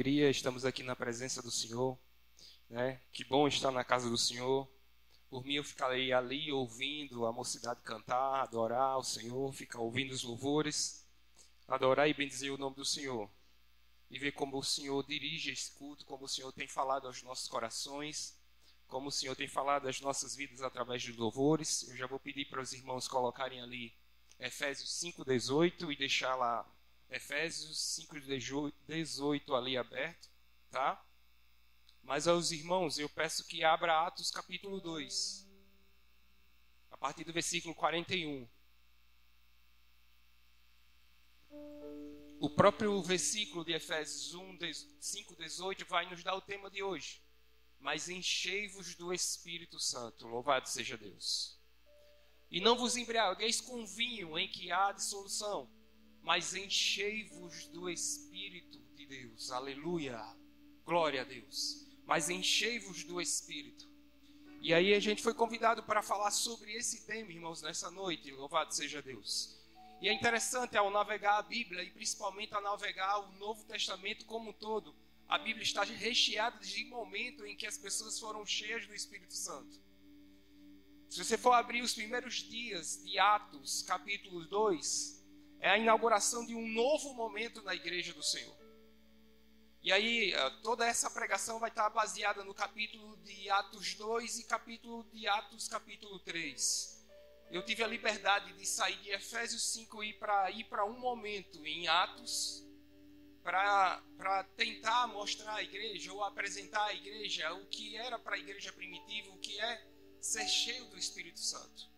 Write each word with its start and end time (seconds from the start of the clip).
alegria 0.00 0.30
estamos 0.30 0.64
aqui 0.64 0.82
na 0.82 0.96
presença 0.96 1.42
do 1.42 1.50
Senhor, 1.50 1.98
né? 2.70 3.02
Que 3.12 3.22
bom 3.22 3.46
estar 3.46 3.70
na 3.70 3.84
casa 3.84 4.08
do 4.08 4.16
Senhor. 4.16 4.66
Por 5.28 5.44
mim 5.44 5.56
eu 5.56 5.62
ficarei 5.62 6.10
ali 6.10 6.50
ouvindo 6.50 7.26
a 7.26 7.32
mocidade 7.32 7.82
cantar, 7.82 8.40
adorar 8.40 8.96
o 8.96 9.04
Senhor, 9.04 9.52
ficar 9.52 9.80
ouvindo 9.80 10.12
os 10.12 10.22
louvores, 10.22 11.06
adorar 11.68 12.08
e 12.08 12.14
bendizer 12.14 12.50
o 12.50 12.56
nome 12.56 12.76
do 12.76 12.84
Senhor. 12.84 13.28
E 14.10 14.18
ver 14.18 14.32
como 14.32 14.56
o 14.56 14.64
Senhor 14.64 15.04
dirige 15.06 15.50
esse 15.50 15.70
culto, 15.72 16.06
como 16.06 16.24
o 16.24 16.28
Senhor 16.28 16.50
tem 16.50 16.66
falado 16.66 17.06
aos 17.06 17.22
nossos 17.22 17.46
corações, 17.46 18.40
como 18.86 19.08
o 19.08 19.12
Senhor 19.12 19.36
tem 19.36 19.48
falado 19.48 19.86
às 19.86 20.00
nossas 20.00 20.34
vidas 20.34 20.62
através 20.62 21.02
de 21.02 21.12
louvores. 21.12 21.86
Eu 21.90 21.96
já 21.98 22.06
vou 22.06 22.18
pedir 22.18 22.46
para 22.46 22.62
os 22.62 22.72
irmãos 22.72 23.06
colocarem 23.06 23.60
ali 23.60 23.92
Efésios 24.38 24.98
5:18 24.98 25.92
e 25.92 25.96
deixar 25.96 26.36
lá 26.36 26.66
Efésios 27.10 27.78
5:18 27.96 29.54
ali 29.54 29.76
aberto, 29.76 30.30
tá? 30.70 31.04
Mas 32.02 32.28
aos 32.28 32.52
irmãos, 32.52 32.98
eu 32.98 33.08
peço 33.08 33.46
que 33.46 33.64
abra 33.64 34.06
Atos 34.06 34.30
capítulo 34.30 34.80
2, 34.80 35.46
a 36.90 36.96
partir 36.96 37.24
do 37.24 37.32
versículo 37.32 37.74
41. 37.74 38.48
O 42.38 42.48
próprio 42.48 43.02
versículo 43.02 43.64
de 43.64 43.72
Efésios 43.72 44.32
1, 44.32 44.58
5, 45.00 45.36
18 45.36 45.84
vai 45.84 46.08
nos 46.08 46.22
dar 46.22 46.34
o 46.34 46.40
tema 46.40 46.70
de 46.70 46.82
hoje. 46.82 47.22
Mas 47.78 48.08
enchei-vos 48.08 48.94
do 48.94 49.12
Espírito 49.12 49.78
Santo. 49.78 50.26
Louvado 50.26 50.68
seja 50.68 50.96
Deus. 50.96 51.58
E 52.50 52.60
não 52.60 52.76
vos 52.76 52.96
embriagueis 52.96 53.60
com 53.60 53.84
vinho 53.84 54.38
em 54.38 54.48
que 54.48 54.72
há 54.72 54.90
dissolução, 54.92 55.70
mas 56.22 56.54
enchei-vos 56.54 57.66
do 57.66 57.88
Espírito 57.88 58.78
de 58.94 59.06
Deus. 59.06 59.50
Aleluia. 59.50 60.20
Glória 60.84 61.22
a 61.22 61.24
Deus. 61.24 61.86
Mas 62.06 62.28
enchei-vos 62.28 63.04
do 63.04 63.20
Espírito. 63.20 63.88
E 64.60 64.74
aí 64.74 64.92
a 64.92 65.00
gente 65.00 65.22
foi 65.22 65.32
convidado 65.32 65.82
para 65.82 66.02
falar 66.02 66.30
sobre 66.30 66.72
esse 66.74 67.06
tema, 67.06 67.32
irmãos, 67.32 67.62
nessa 67.62 67.90
noite. 67.90 68.30
Louvado 68.30 68.74
seja 68.74 69.00
Deus. 69.00 69.58
E 70.00 70.08
é 70.08 70.12
interessante 70.12 70.76
ao 70.76 70.90
navegar 70.90 71.38
a 71.38 71.42
Bíblia 71.42 71.82
e 71.82 71.90
principalmente 71.90 72.54
ao 72.54 72.62
navegar 72.62 73.18
o 73.20 73.32
Novo 73.38 73.64
Testamento 73.64 74.24
como 74.24 74.50
um 74.50 74.52
todo, 74.52 74.94
a 75.28 75.38
Bíblia 75.38 75.62
está 75.62 75.84
recheada 75.84 76.58
de 76.58 76.84
momento 76.86 77.46
em 77.46 77.56
que 77.56 77.66
as 77.66 77.78
pessoas 77.78 78.18
foram 78.18 78.44
cheias 78.44 78.86
do 78.86 78.94
Espírito 78.94 79.34
Santo. 79.34 79.80
Se 81.08 81.22
você 81.22 81.36
for 81.36 81.52
abrir 81.52 81.82
os 81.82 81.94
primeiros 81.94 82.36
dias 82.36 83.02
de 83.04 83.18
Atos, 83.18 83.82
capítulo 83.82 84.46
2, 84.46 85.19
é 85.60 85.70
a 85.70 85.78
inauguração 85.78 86.44
de 86.46 86.54
um 86.54 86.66
novo 86.68 87.12
momento 87.14 87.62
na 87.62 87.74
igreja 87.74 88.12
do 88.14 88.22
Senhor. 88.22 88.56
E 89.82 89.92
aí, 89.92 90.32
eh, 90.32 90.50
toda 90.62 90.86
essa 90.86 91.10
pregação 91.10 91.58
vai 91.58 91.70
estar 91.70 91.88
baseada 91.90 92.44
no 92.44 92.54
capítulo 92.54 93.16
de 93.18 93.48
Atos 93.48 93.94
2 93.94 94.40
e 94.40 94.44
capítulo 94.44 95.04
de 95.04 95.26
Atos, 95.26 95.68
capítulo 95.68 96.18
3. 96.20 97.00
Eu 97.50 97.64
tive 97.64 97.82
a 97.82 97.86
liberdade 97.86 98.52
de 98.52 98.66
sair 98.66 98.96
de 98.98 99.10
Efésios 99.10 99.72
5 99.72 100.04
e 100.04 100.10
ir 100.10 100.18
para 100.18 100.50
ir 100.50 100.64
para 100.64 100.84
um 100.84 100.98
momento 100.98 101.66
em 101.66 101.88
Atos, 101.88 102.64
para 103.42 104.44
tentar 104.56 105.08
mostrar 105.08 105.54
à 105.54 105.62
igreja 105.62 106.12
ou 106.12 106.22
apresentar 106.22 106.84
à 106.84 106.94
igreja 106.94 107.52
o 107.54 107.66
que 107.66 107.96
era 107.96 108.18
para 108.18 108.36
a 108.36 108.38
igreja 108.38 108.72
primitiva, 108.72 109.30
o 109.30 109.38
que 109.38 109.58
é 109.60 109.82
ser 110.20 110.46
cheio 110.46 110.84
do 110.90 110.98
Espírito 110.98 111.40
Santo. 111.40 111.89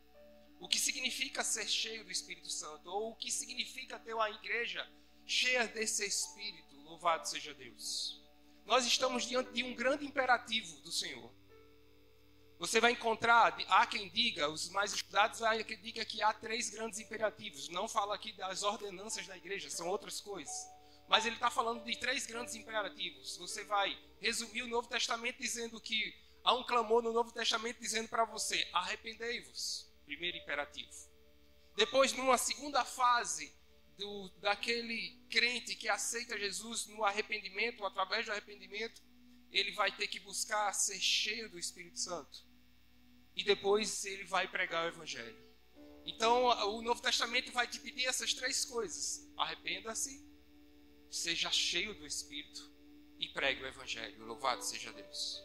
O 0.63 0.69
que 0.69 0.79
significa 0.79 1.43
ser 1.43 1.69
cheio 1.69 2.05
do 2.05 2.13
Espírito 2.13 2.49
Santo, 2.49 2.89
ou 2.89 3.11
o 3.11 3.17
que 3.17 3.33
significa 3.33 3.99
ter 3.99 4.15
uma 4.15 4.31
igreja 4.31 4.89
cheia 5.27 5.67
desse 5.67 6.07
Espírito. 6.07 6.77
Louvado 6.85 7.29
seja 7.29 7.53
Deus. 7.53 8.23
Nós 8.65 8.87
estamos 8.87 9.27
diante 9.27 9.53
de 9.53 9.65
um 9.65 9.75
grande 9.75 10.07
imperativo 10.07 10.81
do 10.83 10.93
Senhor. 10.93 11.33
Você 12.61 12.81
vai 12.81 12.93
encontrar, 12.93 13.61
há 13.71 13.87
quem 13.89 14.09
diga, 14.09 14.49
os 14.49 14.69
mais 14.69 14.93
estudados, 14.93 15.43
há 15.43 15.65
quem 15.65 15.81
diga 15.81 16.05
que 16.05 16.23
há 16.23 16.33
três 16.33 16.71
grandes 16.71 17.01
imperativos. 17.01 17.69
Não 17.69 17.89
fala 17.89 18.15
aqui 18.15 18.33
das 18.33 18.63
ordenanças 18.63 19.27
da 19.27 19.37
igreja, 19.37 19.69
são 19.69 19.89
outras 19.89 20.21
coisas. 20.21 20.55
Mas 21.09 21.27
ele 21.27 21.35
está 21.35 21.51
falando 21.51 21.83
de 21.83 21.99
três 21.99 22.25
grandes 22.25 22.55
imperativos. 22.55 23.37
Você 23.37 23.65
vai 23.65 23.99
resumir 24.21 24.63
o 24.63 24.69
Novo 24.69 24.87
Testamento 24.87 25.39
dizendo 25.41 25.81
que 25.81 26.15
há 26.45 26.55
um 26.55 26.63
clamor 26.63 27.03
no 27.03 27.13
Novo 27.13 27.33
Testamento 27.33 27.81
dizendo 27.81 28.09
para 28.09 28.25
você: 28.25 28.65
arrependei-vos. 28.73 29.91
Primeiro 30.05 30.37
imperativo. 30.37 30.91
Depois, 31.77 32.13
numa 32.13 32.37
segunda 32.37 32.85
fase 32.85 33.55
do, 33.97 34.29
daquele 34.41 35.21
crente 35.31 35.75
que 35.75 35.89
aceita 35.89 36.39
Jesus 36.39 36.87
no 36.87 37.05
arrependimento, 37.05 37.85
através 37.85 38.27
do 38.27 38.33
arrependimento, 38.33 39.03
ele 39.51 39.73
vai 39.73 39.95
ter 39.95 40.09
que 40.09 40.21
buscar 40.21 40.73
ser 40.73 41.01
cheio 41.01 41.49
do 41.51 41.59
Espírito 41.59 41.99
Santo. 41.99 42.47
E 43.35 43.45
depois 43.45 44.05
ele 44.05 44.25
vai 44.25 44.49
pregar 44.49 44.85
o 44.85 44.89
Evangelho. 44.89 45.53
Então, 46.05 46.45
o 46.75 46.83
Novo 46.83 47.01
Testamento 47.01 47.53
vai 47.53 47.67
te 47.67 47.79
pedir 47.79 48.07
essas 48.07 48.35
três 48.35 48.65
coisas: 48.65 49.31
arrependa-se, 49.37 50.27
seja 51.11 51.51
cheio 51.51 51.95
do 51.95 52.07
Espírito 52.07 52.71
e 53.19 53.29
pregue 53.29 53.63
o 53.63 53.67
Evangelho. 53.67 54.25
Louvado 54.27 54.63
seja 54.63 54.93
Deus. 54.93 55.43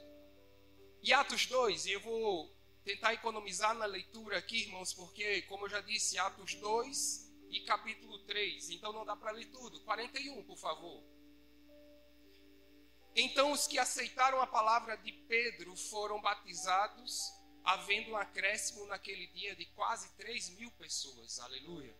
E 1.02 1.14
Atos 1.14 1.46
2, 1.46 1.86
eu 1.88 2.00
vou 2.02 2.57
tentar 2.88 3.14
economizar 3.14 3.76
na 3.76 3.86
leitura 3.86 4.38
aqui, 4.38 4.62
irmãos, 4.62 4.94
porque, 4.94 5.42
como 5.42 5.66
eu 5.66 5.70
já 5.70 5.82
disse, 5.82 6.18
Atos 6.18 6.56
2 6.56 7.30
e 7.50 7.60
capítulo 7.66 8.20
3, 8.20 8.70
então 8.70 8.94
não 8.94 9.04
dá 9.04 9.14
para 9.14 9.32
ler 9.32 9.48
tudo. 9.48 9.82
41, 9.82 10.42
por 10.46 10.58
favor. 10.58 11.04
Então 13.14 13.52
os 13.52 13.68
que 13.68 13.78
aceitaram 13.78 14.40
a 14.42 14.48
palavra 14.48 14.96
de 14.96 15.12
Pedro 15.12 15.76
foram 15.76 16.22
batizados, 16.22 17.20
havendo 17.62 18.12
um 18.12 18.16
acréscimo 18.16 18.86
naquele 18.86 19.28
dia 19.28 19.54
de 19.54 19.66
quase 19.66 20.16
3 20.16 20.52
mil 20.52 20.72
pessoas. 20.72 21.40
Aleluia. 21.40 21.94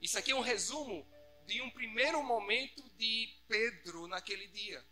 Isso 0.00 0.18
aqui 0.18 0.30
é 0.30 0.34
um 0.34 0.40
resumo 0.40 1.06
de 1.44 1.60
um 1.60 1.70
primeiro 1.70 2.22
momento 2.22 2.82
de 2.96 3.36
Pedro 3.46 4.06
naquele 4.06 4.48
dia. 4.48 4.82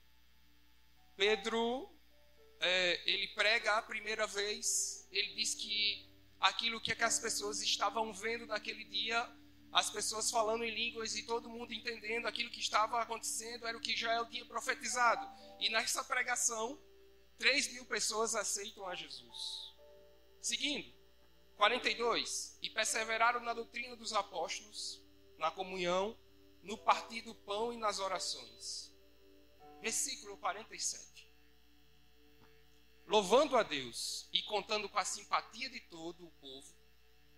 Pedro, 1.16 1.93
é, 2.64 3.02
ele 3.10 3.28
prega 3.28 3.76
a 3.76 3.82
primeira 3.82 4.26
vez, 4.26 5.06
ele 5.10 5.34
diz 5.34 5.54
que 5.54 6.08
aquilo 6.40 6.80
que, 6.80 6.92
é 6.92 6.94
que 6.94 7.04
as 7.04 7.18
pessoas 7.18 7.60
estavam 7.62 8.12
vendo 8.12 8.46
naquele 8.46 8.84
dia, 8.84 9.30
as 9.72 9.90
pessoas 9.90 10.30
falando 10.30 10.64
em 10.64 10.70
línguas 10.70 11.14
e 11.14 11.24
todo 11.24 11.50
mundo 11.50 11.72
entendendo 11.74 12.26
aquilo 12.26 12.50
que 12.50 12.60
estava 12.60 13.00
acontecendo, 13.00 13.66
era 13.66 13.76
o 13.76 13.80
que 13.80 13.96
Joel 13.96 14.26
tinha 14.30 14.44
profetizado. 14.46 15.26
E 15.60 15.68
nessa 15.68 16.02
pregação, 16.04 16.80
3 17.38 17.72
mil 17.72 17.84
pessoas 17.84 18.34
aceitam 18.34 18.86
a 18.86 18.94
Jesus. 18.94 19.74
Seguindo, 20.40 20.94
42. 21.56 22.58
E 22.62 22.70
perseveraram 22.70 23.40
na 23.40 23.52
doutrina 23.52 23.96
dos 23.96 24.12
apóstolos, 24.12 25.02
na 25.38 25.50
comunhão, 25.50 26.16
no 26.62 26.78
partir 26.78 27.22
do 27.22 27.34
pão 27.34 27.72
e 27.72 27.76
nas 27.76 27.98
orações. 27.98 28.94
Versículo 29.82 30.38
47. 30.38 31.13
Louvando 33.06 33.56
a 33.56 33.62
Deus 33.62 34.28
e 34.32 34.42
contando 34.42 34.88
com 34.88 34.98
a 34.98 35.04
simpatia 35.04 35.68
de 35.68 35.80
todo 35.80 36.26
o 36.26 36.30
povo, 36.40 36.74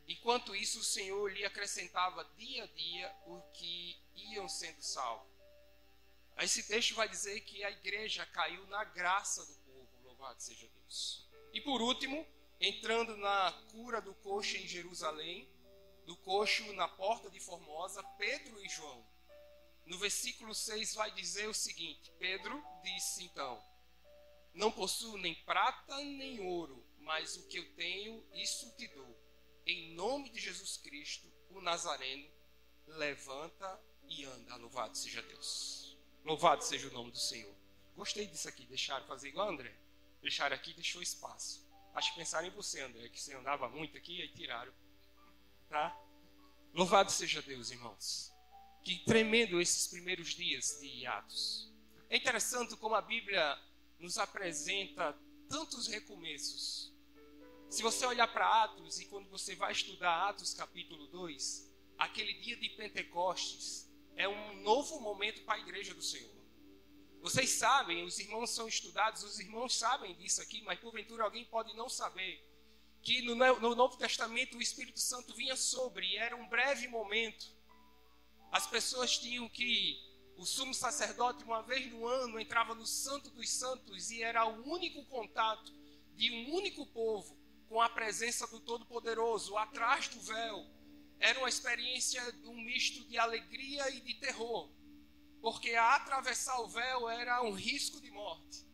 enquanto 0.06 0.54
isso 0.54 0.80
o 0.80 0.84
Senhor 0.84 1.32
lhe 1.32 1.44
acrescentava 1.44 2.24
dia 2.36 2.64
a 2.64 2.66
dia 2.66 3.16
o 3.26 3.40
que 3.52 3.98
iam 4.14 4.48
sendo 4.48 4.82
salvos. 4.82 5.28
Esse 6.38 6.62
texto 6.64 6.94
vai 6.94 7.08
dizer 7.08 7.40
que 7.40 7.64
a 7.64 7.70
igreja 7.70 8.24
caiu 8.26 8.66
na 8.66 8.84
graça 8.84 9.44
do 9.44 9.54
povo, 9.56 10.02
louvado 10.04 10.42
seja 10.42 10.68
Deus. 10.68 11.26
E 11.52 11.60
por 11.60 11.80
último, 11.80 12.26
entrando 12.60 13.16
na 13.16 13.52
cura 13.72 14.00
do 14.00 14.14
coxo 14.14 14.56
em 14.56 14.68
Jerusalém, 14.68 15.48
do 16.04 16.16
coxo 16.18 16.72
na 16.74 16.86
porta 16.86 17.30
de 17.30 17.40
Formosa, 17.40 18.02
Pedro 18.18 18.64
e 18.64 18.68
João 18.68 19.04
no 19.86 19.98
versículo 19.98 20.52
6 20.52 20.94
vai 20.94 21.10
dizer 21.12 21.48
o 21.48 21.54
seguinte: 21.54 22.12
Pedro 22.18 22.62
disse 22.82 23.24
então: 23.24 23.62
Não 24.56 24.72
possuo 24.72 25.18
nem 25.18 25.34
prata 25.34 25.94
nem 25.98 26.40
ouro, 26.40 26.82
mas 27.00 27.36
o 27.36 27.46
que 27.46 27.58
eu 27.58 27.74
tenho, 27.74 28.24
isso 28.32 28.74
te 28.74 28.88
dou. 28.88 29.16
Em 29.66 29.94
nome 29.94 30.30
de 30.30 30.40
Jesus 30.40 30.78
Cristo, 30.78 31.30
o 31.50 31.60
Nazareno, 31.60 32.26
levanta 32.86 33.78
e 34.08 34.24
anda. 34.24 34.56
Louvado 34.56 34.96
seja 34.96 35.20
Deus. 35.20 35.98
Louvado 36.24 36.64
seja 36.64 36.88
o 36.88 36.92
nome 36.92 37.10
do 37.10 37.18
Senhor. 37.18 37.54
Gostei 37.94 38.26
disso 38.26 38.48
aqui, 38.48 38.64
deixaram 38.64 39.06
fazer 39.06 39.28
igual 39.28 39.50
André. 39.50 39.76
Deixaram 40.22 40.56
aqui 40.56 40.72
deixou 40.72 41.02
espaço. 41.02 41.68
Acho 41.94 42.12
que 42.12 42.18
pensaram 42.18 42.48
em 42.48 42.50
você, 42.50 42.80
André, 42.80 43.10
que 43.10 43.20
você 43.20 43.34
andava 43.34 43.68
muito 43.68 43.98
aqui 43.98 44.22
e 44.22 44.28
tiraram. 44.28 44.72
Tá? 45.68 45.94
Louvado 46.72 47.12
seja 47.12 47.42
Deus, 47.42 47.70
irmãos. 47.70 48.32
Que 48.82 49.04
tremendo 49.04 49.60
esses 49.60 49.86
primeiros 49.86 50.30
dias 50.30 50.78
de 50.80 51.06
Atos. 51.06 51.70
É 52.08 52.16
interessante 52.16 52.74
como 52.78 52.94
a 52.94 53.02
Bíblia 53.02 53.58
nos 53.98 54.18
apresenta 54.18 55.18
tantos 55.48 55.86
recomeços. 55.86 56.92
Se 57.68 57.82
você 57.82 58.06
olhar 58.06 58.28
para 58.28 58.64
Atos 58.64 59.00
e 59.00 59.06
quando 59.06 59.28
você 59.28 59.54
vai 59.54 59.72
estudar 59.72 60.28
Atos 60.28 60.54
capítulo 60.54 61.06
2, 61.08 61.72
aquele 61.98 62.34
dia 62.34 62.56
de 62.56 62.68
Pentecostes, 62.70 63.90
é 64.16 64.28
um 64.28 64.62
novo 64.62 65.00
momento 65.00 65.42
para 65.42 65.54
a 65.56 65.60
igreja 65.60 65.94
do 65.94 66.02
Senhor. 66.02 66.34
Vocês 67.20 67.50
sabem, 67.50 68.04
os 68.04 68.18
irmãos 68.18 68.50
são 68.50 68.68
estudados, 68.68 69.24
os 69.24 69.40
irmãos 69.40 69.74
sabem 69.74 70.14
disso 70.14 70.40
aqui, 70.40 70.62
mas 70.62 70.78
porventura 70.78 71.24
alguém 71.24 71.44
pode 71.44 71.74
não 71.74 71.88
saber 71.88 72.40
que 73.02 73.22
no, 73.22 73.34
no 73.34 73.74
Novo 73.74 73.96
Testamento 73.96 74.56
o 74.56 74.62
Espírito 74.62 75.00
Santo 75.00 75.34
vinha 75.34 75.56
sobre, 75.56 76.06
e 76.06 76.16
era 76.16 76.36
um 76.36 76.48
breve 76.48 76.88
momento. 76.88 77.46
As 78.50 78.66
pessoas 78.66 79.18
tinham 79.18 79.48
que 79.48 80.00
o 80.36 80.44
sumo 80.44 80.74
sacerdote, 80.74 81.44
uma 81.44 81.62
vez 81.62 81.90
no 81.90 82.06
ano, 82.06 82.38
entrava 82.38 82.74
no 82.74 82.86
Santo 82.86 83.30
dos 83.30 83.50
Santos 83.50 84.10
e 84.10 84.22
era 84.22 84.44
o 84.46 84.68
único 84.70 85.04
contato 85.06 85.72
de 86.14 86.30
um 86.30 86.54
único 86.54 86.86
povo 86.86 87.36
com 87.68 87.80
a 87.80 87.88
presença 87.88 88.46
do 88.46 88.60
Todo-Poderoso, 88.60 89.56
atrás 89.56 90.08
do 90.08 90.20
véu. 90.20 90.66
Era 91.18 91.38
uma 91.38 91.48
experiência, 91.48 92.22
um 92.44 92.60
misto 92.60 93.04
de 93.08 93.16
alegria 93.18 93.88
e 93.90 94.00
de 94.00 94.14
terror, 94.14 94.70
porque 95.40 95.74
atravessar 95.74 96.60
o 96.60 96.68
véu 96.68 97.08
era 97.08 97.42
um 97.42 97.52
risco 97.52 98.00
de 98.00 98.10
morte. 98.10 98.66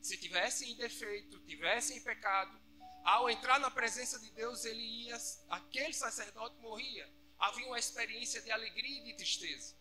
Se 0.00 0.16
tivessem 0.16 0.76
defeito, 0.76 1.40
tivessem 1.40 2.00
pecado, 2.02 2.58
ao 3.04 3.28
entrar 3.28 3.58
na 3.58 3.70
presença 3.70 4.18
de 4.18 4.30
Deus, 4.30 4.64
ele 4.64 4.82
ia, 4.82 5.16
aquele 5.48 5.92
sacerdote 5.92 6.56
morria. 6.60 7.12
Havia 7.38 7.66
uma 7.66 7.78
experiência 7.78 8.40
de 8.40 8.50
alegria 8.50 9.00
e 9.00 9.04
de 9.04 9.14
tristeza. 9.14 9.76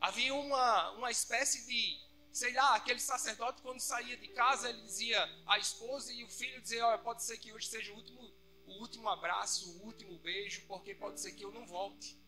Havia 0.00 0.34
uma, 0.34 0.90
uma 0.92 1.10
espécie 1.10 1.66
de, 1.66 1.98
sei 2.32 2.52
lá, 2.52 2.74
aquele 2.76 3.00
sacerdote 3.00 3.62
quando 3.62 3.80
saía 3.80 4.16
de 4.16 4.28
casa, 4.28 4.70
ele 4.70 4.82
dizia 4.82 5.22
à 5.46 5.58
esposa 5.58 6.12
e 6.12 6.24
o 6.24 6.28
filho 6.28 6.60
dizia, 6.62 6.86
olha, 6.86 6.98
pode 6.98 7.22
ser 7.22 7.36
que 7.38 7.52
hoje 7.52 7.66
seja 7.66 7.92
o 7.92 7.96
último, 7.96 8.22
o 8.66 8.80
último 8.80 9.08
abraço, 9.08 9.78
o 9.78 9.84
último 9.84 10.18
beijo, 10.18 10.66
porque 10.66 10.94
pode 10.94 11.20
ser 11.20 11.32
que 11.32 11.44
eu 11.44 11.52
não 11.52 11.66
volte. 11.66 12.18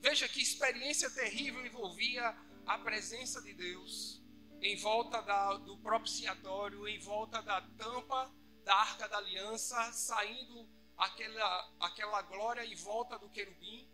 Veja 0.00 0.28
que 0.28 0.42
experiência 0.42 1.08
terrível 1.10 1.64
envolvia 1.64 2.36
a 2.66 2.78
presença 2.78 3.40
de 3.40 3.54
Deus 3.54 4.20
em 4.60 4.76
volta 4.76 5.20
da, 5.22 5.54
do 5.54 5.76
propiciatório, 5.78 6.86
em 6.86 6.98
volta 6.98 7.42
da 7.42 7.60
tampa 7.76 8.32
da 8.64 8.74
arca 8.74 9.08
da 9.08 9.18
aliança, 9.18 9.92
saindo 9.92 10.68
aquela, 10.96 11.72
aquela 11.80 12.22
glória 12.22 12.64
em 12.64 12.74
volta 12.76 13.18
do 13.18 13.28
querubim. 13.28 13.88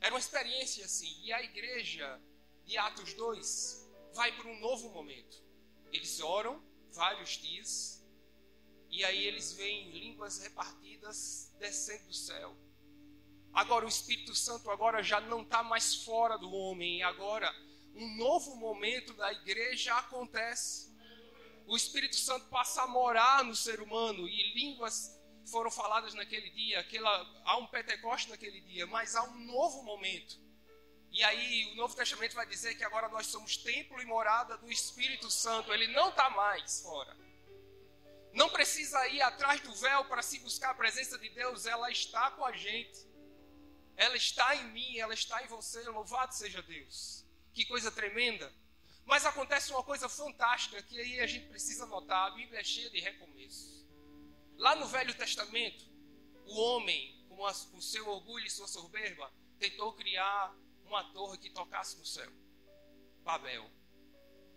Era 0.00 0.14
uma 0.14 0.20
experiência 0.20 0.84
assim. 0.84 1.20
E 1.22 1.32
a 1.32 1.42
igreja 1.42 2.20
de 2.64 2.76
Atos 2.76 3.14
2 3.14 3.88
vai 4.14 4.32
para 4.32 4.48
um 4.48 4.60
novo 4.60 4.90
momento. 4.90 5.42
Eles 5.92 6.20
oram 6.20 6.62
vários 6.92 7.30
dias 7.30 8.04
e 8.90 9.04
aí 9.04 9.26
eles 9.26 9.52
veem 9.52 9.90
línguas 9.90 10.38
repartidas 10.38 11.54
descendo 11.58 12.06
do 12.06 12.14
céu. 12.14 12.56
Agora 13.52 13.84
o 13.84 13.88
Espírito 13.88 14.34
Santo 14.34 14.70
agora 14.70 15.02
já 15.02 15.20
não 15.20 15.42
está 15.42 15.62
mais 15.62 16.04
fora 16.04 16.36
do 16.38 16.50
homem 16.50 16.98
e 16.98 17.02
agora 17.02 17.52
um 17.94 18.16
novo 18.16 18.54
momento 18.56 19.12
da 19.14 19.32
igreja 19.32 19.94
acontece. 19.94 20.88
O 21.66 21.76
Espírito 21.76 22.16
Santo 22.16 22.46
passa 22.46 22.82
a 22.82 22.86
morar 22.86 23.44
no 23.44 23.54
ser 23.54 23.80
humano 23.80 24.28
e 24.28 24.54
línguas 24.54 25.17
foram 25.50 25.70
faladas 25.70 26.14
naquele 26.14 26.50
dia, 26.50 26.80
aquela, 26.80 27.42
há 27.44 27.56
um 27.56 27.66
Pentecoste 27.66 28.30
naquele 28.30 28.60
dia, 28.60 28.86
mas 28.86 29.14
há 29.14 29.22
um 29.24 29.38
novo 29.40 29.82
momento. 29.82 30.38
E 31.10 31.24
aí 31.24 31.72
o 31.72 31.76
Novo 31.76 31.96
Testamento 31.96 32.34
vai 32.34 32.46
dizer 32.46 32.74
que 32.74 32.84
agora 32.84 33.08
nós 33.08 33.26
somos 33.26 33.56
templo 33.56 34.00
e 34.00 34.04
morada 34.04 34.56
do 34.58 34.70
Espírito 34.70 35.30
Santo, 35.30 35.72
ele 35.72 35.86
não 35.88 36.10
está 36.10 36.28
mais 36.30 36.80
fora. 36.80 37.16
Não 38.32 38.48
precisa 38.50 39.08
ir 39.08 39.22
atrás 39.22 39.60
do 39.62 39.74
véu 39.74 40.04
para 40.04 40.22
se 40.22 40.38
buscar 40.40 40.70
a 40.70 40.74
presença 40.74 41.18
de 41.18 41.28
Deus, 41.30 41.66
ela 41.66 41.90
está 41.90 42.30
com 42.30 42.44
a 42.44 42.52
gente. 42.52 43.08
Ela 43.96 44.16
está 44.16 44.54
em 44.54 44.68
mim, 44.68 44.98
ela 44.98 45.12
está 45.12 45.42
em 45.42 45.48
você, 45.48 45.82
louvado 45.88 46.34
seja 46.34 46.62
Deus. 46.62 47.24
Que 47.52 47.64
coisa 47.64 47.90
tremenda. 47.90 48.52
Mas 49.04 49.24
acontece 49.24 49.72
uma 49.72 49.82
coisa 49.82 50.08
fantástica 50.08 50.82
que 50.82 51.00
aí 51.00 51.18
a 51.18 51.26
gente 51.26 51.48
precisa 51.48 51.86
notar: 51.86 52.28
a 52.28 52.34
Bíblia 52.34 52.60
é 52.60 52.64
cheia 52.64 52.90
de 52.90 53.00
recomeços. 53.00 53.77
Lá 54.58 54.74
no 54.74 54.88
Velho 54.88 55.14
Testamento, 55.14 55.84
o 56.44 56.60
homem, 56.60 57.24
com 57.28 57.44
o 57.76 57.80
seu 57.80 58.08
orgulho 58.08 58.44
e 58.44 58.50
sua 58.50 58.66
soberba, 58.66 59.32
tentou 59.56 59.92
criar 59.92 60.52
uma 60.84 61.04
torre 61.12 61.38
que 61.38 61.48
tocasse 61.50 61.96
no 61.96 62.04
céu 62.04 62.28
Babel. 63.22 63.70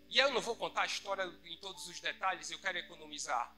E 0.08 0.18
eu 0.18 0.32
não 0.32 0.40
vou 0.40 0.56
contar 0.56 0.82
a 0.82 0.86
história 0.86 1.22
em 1.44 1.56
todos 1.60 1.86
os 1.86 2.00
detalhes, 2.00 2.50
eu 2.50 2.58
quero 2.58 2.78
economizar. 2.78 3.56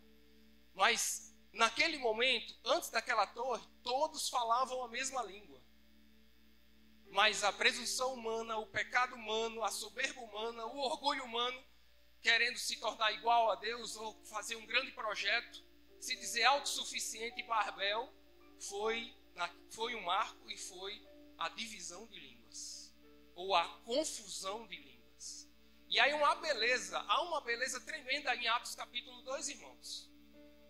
Mas, 0.74 1.34
naquele 1.50 1.96
momento, 1.96 2.54
antes 2.62 2.90
daquela 2.90 3.26
torre, 3.26 3.66
todos 3.82 4.28
falavam 4.28 4.84
a 4.84 4.88
mesma 4.88 5.22
língua. 5.22 5.62
Mas 7.10 7.42
a 7.42 7.54
presunção 7.54 8.12
humana, 8.12 8.58
o 8.58 8.66
pecado 8.66 9.14
humano, 9.14 9.64
a 9.64 9.70
soberba 9.70 10.20
humana, 10.20 10.66
o 10.66 10.76
orgulho 10.76 11.24
humano, 11.24 11.64
querendo 12.20 12.58
se 12.58 12.76
tornar 12.76 13.12
igual 13.12 13.50
a 13.50 13.54
Deus 13.54 13.96
ou 13.96 14.22
fazer 14.26 14.56
um 14.56 14.66
grande 14.66 14.92
projeto, 14.92 15.63
se 16.04 16.14
dizer 16.16 16.44
autossuficiente 16.44 17.42
Barbel 17.44 18.12
foi, 18.60 19.16
foi 19.70 19.94
um 19.94 20.02
marco 20.02 20.50
e 20.50 20.58
foi 20.58 21.02
a 21.38 21.48
divisão 21.48 22.06
de 22.08 22.20
línguas, 22.20 22.94
ou 23.34 23.54
a 23.54 23.66
confusão 23.84 24.66
de 24.66 24.76
línguas. 24.76 25.48
E 25.88 25.98
aí 25.98 26.12
uma 26.12 26.34
beleza, 26.34 26.98
há 27.08 27.22
uma 27.22 27.40
beleza 27.40 27.80
tremenda 27.80 28.36
em 28.36 28.46
Atos 28.48 28.74
capítulo 28.74 29.22
2, 29.22 29.48
irmãos. 29.48 30.10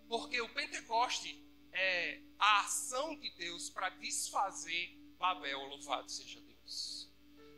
Porque 0.09 0.41
o 0.41 0.49
Pentecoste 0.51 1.45
é 1.73 2.21
a 2.39 2.61
ação 2.61 3.19
de 3.19 3.29
Deus 3.31 3.69
para 3.69 3.89
desfazer 3.89 4.97
Babel, 5.19 5.65
louvado 5.65 6.09
seja 6.13 6.41
Deus. 6.43 7.11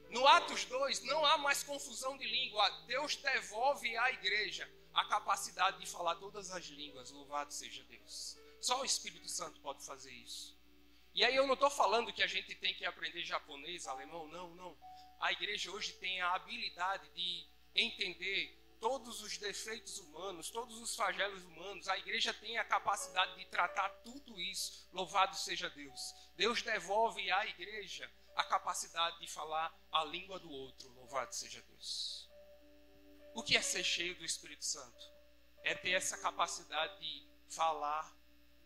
No 0.08 0.26
Atos 0.26 0.64
2 0.64 1.02
não 1.02 1.26
há 1.26 1.36
mais 1.36 1.62
confusão 1.62 2.16
de 2.16 2.24
língua, 2.24 2.70
Deus 2.86 3.16
devolve 3.16 3.94
à 3.98 4.12
igreja 4.12 4.66
a 4.96 5.04
capacidade 5.04 5.78
de 5.78 5.86
falar 5.86 6.14
todas 6.16 6.50
as 6.50 6.64
línguas. 6.64 7.10
Louvado 7.10 7.52
seja 7.52 7.84
Deus. 7.84 8.38
Só 8.62 8.80
o 8.80 8.84
Espírito 8.84 9.28
Santo 9.28 9.60
pode 9.60 9.84
fazer 9.84 10.10
isso. 10.10 10.56
E 11.14 11.22
aí 11.22 11.36
eu 11.36 11.46
não 11.46 11.52
estou 11.52 11.68
falando 11.68 12.12
que 12.12 12.22
a 12.22 12.26
gente 12.26 12.54
tem 12.54 12.74
que 12.74 12.84
aprender 12.84 13.22
japonês, 13.22 13.86
alemão, 13.86 14.26
não, 14.28 14.54
não. 14.54 14.76
A 15.20 15.30
igreja 15.32 15.70
hoje 15.70 15.92
tem 15.94 16.20
a 16.22 16.34
habilidade 16.34 17.08
de 17.10 17.46
entender 17.74 18.56
todos 18.80 19.20
os 19.20 19.36
defeitos 19.36 19.98
humanos, 19.98 20.50
todos 20.50 20.78
os 20.80 20.96
flagelos 20.96 21.44
humanos. 21.44 21.88
A 21.88 21.98
igreja 21.98 22.32
tem 22.32 22.56
a 22.56 22.64
capacidade 22.64 23.36
de 23.36 23.44
tratar 23.46 23.90
tudo 24.02 24.40
isso. 24.40 24.88
Louvado 24.92 25.36
seja 25.36 25.68
Deus. 25.68 26.14
Deus 26.36 26.62
devolve 26.62 27.30
à 27.30 27.46
igreja 27.46 28.10
a 28.34 28.44
capacidade 28.44 29.20
de 29.20 29.28
falar 29.28 29.74
a 29.92 30.04
língua 30.04 30.38
do 30.38 30.50
outro. 30.50 30.90
Louvado 30.94 31.34
seja 31.34 31.60
Deus. 31.62 32.25
O 33.36 33.42
que 33.42 33.54
é 33.54 33.60
ser 33.60 33.84
cheio 33.84 34.16
do 34.16 34.24
Espírito 34.24 34.64
Santo? 34.64 35.04
É 35.62 35.74
ter 35.74 35.90
essa 35.90 36.16
capacidade 36.16 36.98
de 36.98 37.28
falar 37.50 38.16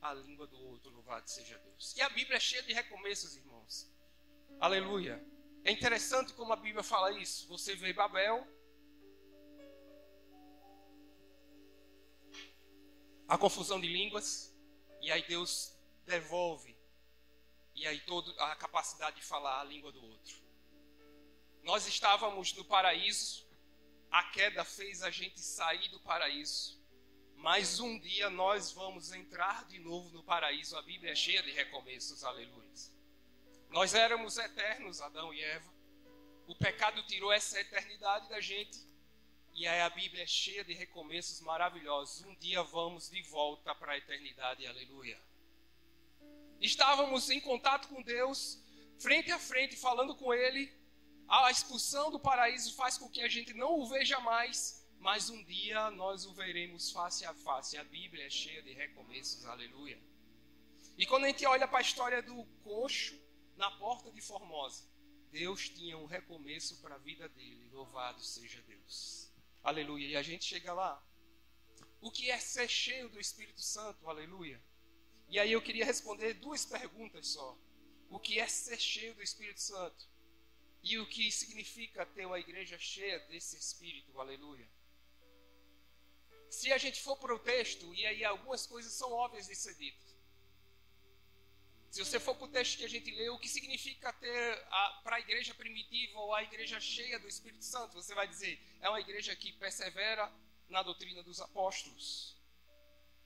a 0.00 0.14
língua 0.14 0.46
do 0.46 0.56
outro, 0.68 0.92
louvado 0.92 1.28
seja 1.28 1.58
Deus. 1.58 1.96
E 1.96 2.00
a 2.00 2.08
Bíblia 2.08 2.36
é 2.36 2.40
cheia 2.40 2.62
de 2.62 2.72
recomeços, 2.72 3.36
irmãos. 3.36 3.90
Aleluia. 4.60 5.20
É 5.64 5.72
interessante 5.72 6.32
como 6.34 6.52
a 6.52 6.56
Bíblia 6.56 6.84
fala 6.84 7.10
isso. 7.10 7.48
Você 7.48 7.74
vê 7.74 7.92
Babel, 7.92 8.46
a 13.26 13.36
confusão 13.36 13.80
de 13.80 13.88
línguas, 13.88 14.54
e 15.00 15.10
aí 15.10 15.24
Deus 15.26 15.74
devolve, 16.06 16.78
e 17.74 17.88
aí 17.88 17.98
toda 18.02 18.30
a 18.44 18.54
capacidade 18.54 19.16
de 19.16 19.22
falar 19.22 19.62
a 19.62 19.64
língua 19.64 19.90
do 19.90 20.00
outro. 20.00 20.36
Nós 21.64 21.88
estávamos 21.88 22.52
no 22.52 22.64
paraíso, 22.64 23.49
a 24.10 24.24
queda 24.24 24.64
fez 24.64 25.02
a 25.02 25.10
gente 25.10 25.40
sair 25.40 25.88
do 25.88 26.00
paraíso. 26.00 26.80
Mas 27.36 27.80
um 27.80 27.98
dia 27.98 28.28
nós 28.28 28.72
vamos 28.72 29.12
entrar 29.12 29.64
de 29.66 29.78
novo 29.78 30.10
no 30.10 30.22
paraíso. 30.22 30.76
A 30.76 30.82
Bíblia 30.82 31.12
é 31.12 31.14
cheia 31.14 31.42
de 31.42 31.50
recomeços, 31.52 32.22
aleluia. 32.24 32.70
Nós 33.70 33.94
éramos 33.94 34.36
eternos, 34.36 35.00
Adão 35.00 35.32
e 35.32 35.40
Eva. 35.40 35.72
O 36.46 36.56
pecado 36.56 37.02
tirou 37.06 37.32
essa 37.32 37.58
eternidade 37.60 38.28
da 38.28 38.40
gente. 38.40 38.78
E 39.54 39.66
aí 39.66 39.80
a 39.80 39.90
Bíblia 39.90 40.24
é 40.24 40.26
cheia 40.26 40.64
de 40.64 40.74
recomeços 40.74 41.40
maravilhosos. 41.40 42.24
Um 42.24 42.34
dia 42.34 42.62
vamos 42.62 43.08
de 43.08 43.22
volta 43.22 43.74
para 43.74 43.92
a 43.92 43.98
eternidade, 43.98 44.66
aleluia. 44.66 45.18
Estávamos 46.60 47.30
em 47.30 47.40
contato 47.40 47.88
com 47.88 48.02
Deus, 48.02 48.62
frente 48.98 49.30
a 49.32 49.38
frente, 49.38 49.76
falando 49.76 50.14
com 50.14 50.34
Ele 50.34 50.79
a 51.30 51.50
expulsão 51.50 52.10
do 52.10 52.18
paraíso 52.18 52.74
faz 52.74 52.98
com 52.98 53.08
que 53.08 53.22
a 53.22 53.28
gente 53.28 53.54
não 53.54 53.78
o 53.78 53.86
veja 53.86 54.18
mais, 54.18 54.84
mas 54.98 55.30
um 55.30 55.42
dia 55.44 55.90
nós 55.92 56.26
o 56.26 56.34
veremos 56.34 56.90
face 56.90 57.24
a 57.24 57.32
face. 57.32 57.78
A 57.78 57.84
Bíblia 57.84 58.26
é 58.26 58.30
cheia 58.30 58.62
de 58.62 58.72
recomeços, 58.72 59.44
aleluia. 59.46 59.98
E 60.98 61.06
quando 61.06 61.24
a 61.24 61.28
gente 61.28 61.46
olha 61.46 61.68
para 61.68 61.78
a 61.78 61.82
história 61.82 62.20
do 62.20 62.44
coxo 62.64 63.18
na 63.56 63.70
porta 63.70 64.10
de 64.10 64.20
Formosa, 64.20 64.90
Deus 65.30 65.68
tinha 65.68 65.96
um 65.96 66.06
recomeço 66.06 66.82
para 66.82 66.96
a 66.96 66.98
vida 66.98 67.28
dele. 67.28 67.70
Louvado 67.70 68.22
seja 68.22 68.60
Deus. 68.62 69.32
Aleluia. 69.62 70.08
E 70.08 70.16
a 70.16 70.22
gente 70.22 70.44
chega 70.44 70.72
lá. 70.72 71.02
O 72.00 72.10
que 72.10 72.30
é 72.30 72.38
ser 72.38 72.68
cheio 72.68 73.08
do 73.08 73.20
Espírito 73.20 73.62
Santo? 73.62 74.08
Aleluia. 74.08 74.60
E 75.28 75.38
aí 75.38 75.52
eu 75.52 75.62
queria 75.62 75.84
responder 75.84 76.34
duas 76.34 76.64
perguntas 76.64 77.28
só. 77.28 77.56
O 78.08 78.18
que 78.18 78.40
é 78.40 78.48
ser 78.48 78.80
cheio 78.80 79.14
do 79.14 79.22
Espírito 79.22 79.60
Santo? 79.60 80.08
E 80.82 80.98
o 80.98 81.06
que 81.06 81.30
significa 81.30 82.06
ter 82.06 82.26
uma 82.26 82.38
igreja 82.38 82.78
cheia 82.78 83.18
desse 83.28 83.56
Espírito, 83.56 84.18
aleluia. 84.18 84.68
Se 86.50 86.72
a 86.72 86.78
gente 86.78 87.00
for 87.00 87.16
para 87.16 87.34
o 87.34 87.38
texto, 87.38 87.94
e 87.94 88.04
aí 88.06 88.24
algumas 88.24 88.66
coisas 88.66 88.92
são 88.92 89.12
óbvias 89.12 89.46
de 89.46 89.54
ser. 89.54 89.76
Se 91.90 92.04
você 92.04 92.20
for 92.20 92.34
para 92.34 92.46
o 92.46 92.48
texto 92.48 92.78
que 92.78 92.84
a 92.84 92.88
gente 92.88 93.10
leu, 93.10 93.34
o 93.34 93.38
que 93.38 93.48
significa 93.48 94.12
ter 94.12 94.64
para 95.02 95.16
a 95.16 95.20
igreja 95.20 95.52
primitiva 95.54 96.18
ou 96.18 96.34
a 96.34 96.42
igreja 96.42 96.80
cheia 96.80 97.18
do 97.18 97.28
Espírito 97.28 97.64
Santo? 97.64 97.94
Você 97.94 98.14
vai 98.14 98.26
dizer, 98.26 98.60
é 98.80 98.88
uma 98.88 99.00
igreja 99.00 99.34
que 99.36 99.52
persevera 99.52 100.32
na 100.68 100.82
doutrina 100.82 101.22
dos 101.22 101.40
apóstolos. 101.40 102.36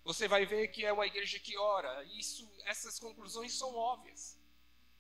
Você 0.02 0.26
vai 0.26 0.44
ver 0.44 0.68
que 0.68 0.84
é 0.84 0.92
uma 0.92 1.06
igreja 1.06 1.38
que 1.38 1.56
ora. 1.56 2.04
Isso, 2.04 2.50
essas 2.64 2.99
conclusões 2.99 3.52
são 3.54 3.75
óbvias. 3.75 4.38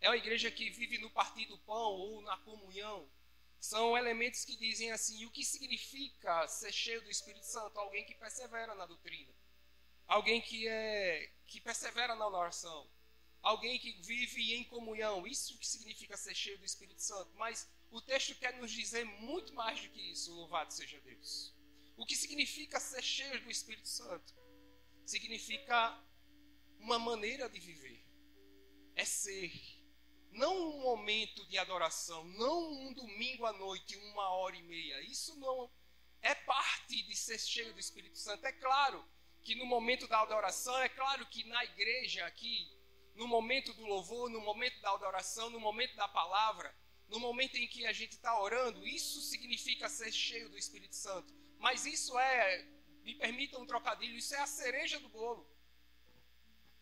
É 0.04 0.08
uma 0.10 0.18
igreja 0.18 0.50
que 0.50 0.68
vive 0.68 0.98
no 0.98 1.08
partir 1.08 1.46
do 1.46 1.56
pão 1.60 1.92
ou 1.92 2.20
na 2.20 2.36
comunhão. 2.36 3.10
São 3.58 3.96
elementos 3.96 4.44
que 4.44 4.54
dizem 4.54 4.92
assim: 4.92 5.24
o 5.24 5.30
que 5.30 5.42
significa 5.42 6.46
ser 6.46 6.70
cheio 6.70 7.00
do 7.00 7.10
Espírito 7.10 7.46
Santo? 7.46 7.80
Alguém 7.80 8.04
que 8.04 8.14
persevera 8.14 8.74
na 8.74 8.84
doutrina. 8.84 9.32
Alguém 10.06 10.42
que 10.42 10.68
é 10.68 11.32
que 11.46 11.58
persevera 11.58 12.14
na 12.14 12.28
oração. 12.28 12.86
Alguém 13.40 13.78
que 13.78 13.92
vive 14.02 14.52
em 14.52 14.64
comunhão. 14.64 15.26
Isso 15.26 15.58
que 15.58 15.66
significa 15.66 16.18
ser 16.18 16.34
cheio 16.34 16.58
do 16.58 16.66
Espírito 16.66 17.00
Santo. 17.00 17.32
Mas 17.36 17.66
o 17.90 17.98
texto 18.02 18.34
quer 18.34 18.52
nos 18.58 18.70
dizer 18.70 19.06
muito 19.06 19.54
mais 19.54 19.80
do 19.80 19.88
que 19.88 20.02
isso, 20.12 20.34
louvado 20.34 20.70
seja 20.70 21.00
Deus. 21.00 21.54
O 21.96 22.04
que 22.04 22.14
significa 22.14 22.78
ser 22.78 23.02
cheio 23.02 23.42
do 23.42 23.50
Espírito 23.50 23.88
Santo? 23.88 24.34
Significa 25.06 25.98
uma 26.78 26.98
maneira 26.98 27.48
de 27.48 27.58
viver. 27.58 28.04
É 28.94 29.06
ser 29.06 29.73
não 30.34 30.54
um 30.70 30.80
momento 30.80 31.46
de 31.46 31.56
adoração, 31.56 32.24
não 32.24 32.72
um 32.72 32.92
domingo 32.92 33.46
à 33.46 33.52
noite, 33.52 33.96
uma 33.96 34.28
hora 34.30 34.56
e 34.56 34.62
meia. 34.62 35.00
Isso 35.02 35.38
não 35.38 35.70
é 36.20 36.34
parte 36.34 37.02
de 37.02 37.16
ser 37.16 37.38
cheio 37.38 37.72
do 37.72 37.80
Espírito 37.80 38.18
Santo. 38.18 38.44
É 38.44 38.52
claro 38.52 39.04
que 39.42 39.54
no 39.54 39.64
momento 39.64 40.08
da 40.08 40.20
adoração, 40.20 40.76
é 40.80 40.88
claro 40.88 41.24
que 41.26 41.44
na 41.44 41.64
igreja 41.64 42.26
aqui, 42.26 42.68
no 43.14 43.28
momento 43.28 43.72
do 43.74 43.86
louvor, 43.86 44.28
no 44.28 44.40
momento 44.40 44.80
da 44.80 44.90
adoração, 44.90 45.50
no 45.50 45.60
momento 45.60 45.94
da 45.94 46.08
palavra, 46.08 46.74
no 47.08 47.20
momento 47.20 47.56
em 47.56 47.68
que 47.68 47.86
a 47.86 47.92
gente 47.92 48.12
está 48.12 48.40
orando, 48.40 48.86
isso 48.86 49.20
significa 49.20 49.88
ser 49.88 50.10
cheio 50.10 50.48
do 50.48 50.58
Espírito 50.58 50.96
Santo. 50.96 51.32
Mas 51.58 51.86
isso 51.86 52.18
é, 52.18 52.66
me 53.04 53.14
permitam 53.14 53.62
um 53.62 53.66
trocadilho, 53.66 54.16
isso 54.16 54.34
é 54.34 54.40
a 54.40 54.46
cereja 54.46 54.98
do 54.98 55.08
bolo. 55.08 55.48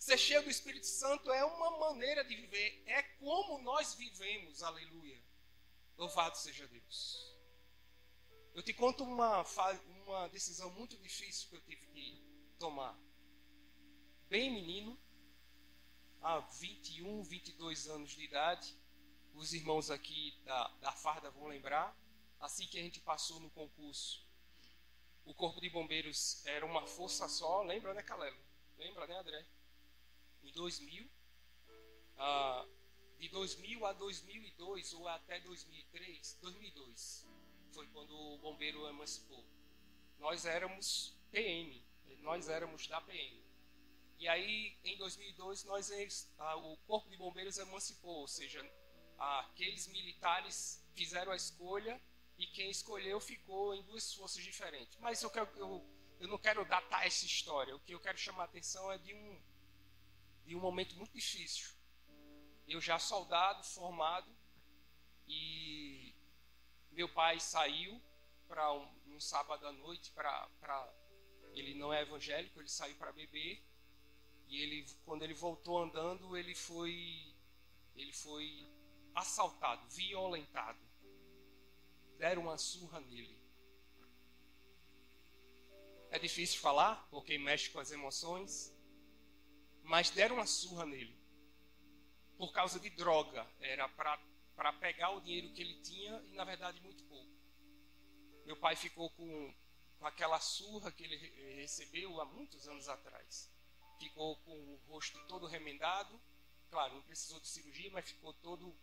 Ser 0.02 0.18
cheio 0.18 0.42
do 0.42 0.50
Espírito 0.50 0.85
Santo 0.85 1.30
é 1.30 1.44
uma 1.44 1.78
maneira 1.78 2.25
de 2.25 2.35
viver, 2.35 2.82
é 2.87 3.04
como 3.21 3.62
nós 3.62 3.94
vivemos, 3.94 4.61
aleluia. 4.61 5.23
Louvado 5.97 6.37
seja 6.37 6.66
Deus. 6.66 7.32
Eu 8.52 8.64
te 8.64 8.75
conto 8.75 9.04
uma, 9.04 9.47
uma 10.04 10.26
decisão 10.26 10.68
muito 10.71 10.97
difícil 10.97 11.49
que 11.49 11.54
eu 11.54 11.61
tive 11.61 11.87
que 11.87 12.21
tomar. 12.59 12.99
Bem 14.28 14.50
menino, 14.50 14.99
há 16.21 16.40
21, 16.40 17.23
22 17.23 17.87
anos 17.87 18.11
de 18.11 18.25
idade, 18.25 18.76
os 19.35 19.54
irmãos 19.54 19.88
aqui 19.88 20.37
da, 20.44 20.66
da 20.80 20.90
Farda 20.90 21.30
vão 21.30 21.47
lembrar, 21.47 21.97
assim 22.40 22.66
que 22.66 22.76
a 22.76 22.82
gente 22.82 22.99
passou 22.99 23.38
no 23.38 23.50
concurso, 23.50 24.26
o 25.25 25.32
Corpo 25.32 25.61
de 25.61 25.71
Bombeiros 25.71 26.44
era 26.44 26.66
uma 26.66 26.88
força 26.88 27.28
só, 27.28 27.62
lembra, 27.62 27.94
né, 27.94 28.02
Calelo? 28.02 28.40
Lembra, 28.76 29.06
né, 29.06 29.16
André? 29.16 29.47
Em 30.43 30.53
2000, 30.53 31.09
ah, 32.19 32.67
de 33.19 33.29
2000 33.29 33.87
a 33.87 33.93
2002 33.93 34.93
ou 34.95 35.09
até 35.09 35.41
2003, 35.41 36.39
2002 36.41 37.27
foi 37.73 37.87
quando 37.89 38.15
o 38.15 38.39
bombeiro 38.39 38.87
emancipou. 38.89 39.45
Nós 40.19 40.45
éramos 40.45 41.17
PM, 41.31 41.83
nós 42.21 42.49
éramos 42.49 42.87
da 42.87 43.01
PM. 43.01 43.43
E 44.19 44.29
aí, 44.29 44.77
em 44.85 44.97
2002, 44.99 45.65
nós, 45.65 46.31
ah, 46.39 46.57
o 46.57 46.77
Corpo 46.87 47.09
de 47.11 47.17
Bombeiros 47.17 47.59
emancipou, 47.59 48.21
ou 48.21 48.29
seja, 48.29 48.65
aqueles 49.19 49.89
militares 49.89 50.85
fizeram 50.95 51.33
a 51.33 51.37
escolha 51.37 52.01
e 52.39 52.47
quem 52.47 52.71
escolheu 52.71 53.19
ficou 53.21 53.75
em 53.75 53.83
duas 53.83 54.13
forças 54.15 54.43
diferentes. 54.43 54.97
Mas 55.01 55.23
eu, 55.23 55.31
quero, 55.31 55.49
eu, 55.57 55.85
eu 56.21 56.29
não 56.29 56.39
quero 56.39 56.65
datar 56.65 57.07
essa 57.07 57.25
história. 57.25 57.75
O 57.75 57.81
que 57.81 57.95
eu 57.95 58.01
quero 58.01 58.19
chamar 58.19 58.43
a 58.43 58.47
atenção 58.47 58.93
é 58.93 58.99
de 58.99 59.13
um 59.15 59.43
de 60.47 60.57
um 60.57 60.61
momento 60.61 60.97
muito 60.97 61.13
difícil. 61.13 61.73
Eu 62.67 62.81
já 62.81 62.99
soldado, 62.99 63.65
formado, 63.65 64.31
e 65.27 66.15
meu 66.91 67.09
pai 67.09 67.41
saiu 67.41 68.01
para 68.47 68.73
um, 68.73 68.89
um, 69.07 69.21
sábado 69.21 69.67
à 69.67 69.73
noite 69.73 70.11
para 70.13 70.93
ele 71.55 71.75
não 71.75 71.93
é 71.93 72.03
evangélico, 72.03 72.61
ele 72.61 72.69
saiu 72.69 72.97
para 72.97 73.13
beber 73.13 73.63
e 74.49 74.61
ele 74.61 74.87
quando 75.05 75.23
ele 75.23 75.35
voltou 75.35 75.83
andando 75.83 76.37
ele 76.37 76.55
foi 76.55 77.35
ele 77.95 78.13
foi 78.13 78.67
assaltado, 79.15 79.87
violentado. 79.89 80.79
Deram 82.19 82.43
uma 82.43 82.57
surra 82.57 83.01
nele. 83.01 83.39
É 86.11 86.19
difícil 86.19 86.61
falar 86.61 87.07
porque 87.11 87.39
mexe 87.39 87.71
com 87.71 87.79
as 87.79 87.91
emoções, 87.91 88.72
mas 89.83 90.11
deram 90.11 90.37
uma 90.37 90.47
surra 90.47 90.87
nele 90.87 91.23
por 92.37 92.53
causa 92.53 92.81
de 92.81 92.91
droga. 92.91 93.47
Era 93.61 93.89
para 93.89 94.73
pegar 94.81 95.11
o 95.11 95.21
dinheiro 95.21 95.53
que 95.53 95.62
ele 95.62 95.81
tinha 95.81 96.21
e, 96.25 96.35
na 96.35 96.45
verdade, 96.45 96.81
muito 96.81 97.05
pouco. 97.05 97.31
Meu 98.45 98.57
pai 98.57 98.75
ficou 98.75 99.11
com, 99.11 99.55
com 99.99 100.07
aquela 100.07 100.41
surra 100.41 100.91
que 100.91 101.05
ele 101.05 101.17
recebeu 101.55 102.21
há 102.21 102.25
muitos 102.25 102.67
anos 102.67 102.89
atrás. 102.89 103.49
Ficou 103.99 104.37
com 104.39 104.51
o 104.51 104.77
rosto 104.89 105.19
todo 105.27 105.47
remendado. 105.47 106.21
Claro, 106.69 106.95
não 106.95 107.03
precisou 107.03 107.39
de 107.39 107.47
cirurgia, 107.47 107.91
mas 107.93 108.09
ficou 108.09 108.33
todo. 108.35 108.77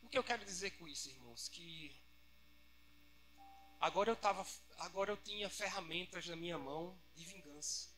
O 0.00 0.08
que 0.08 0.16
eu 0.16 0.24
quero 0.24 0.44
dizer 0.44 0.70
com 0.78 0.88
isso, 0.88 1.10
irmãos? 1.10 1.48
Que 1.48 2.00
agora 3.80 4.10
eu 4.10 4.16
tava, 4.16 4.46
agora 4.78 5.12
eu 5.12 5.16
tinha 5.18 5.50
ferramentas 5.50 6.26
na 6.26 6.36
minha 6.36 6.56
mão 6.56 6.98
de 7.14 7.26
vingança 7.26 7.97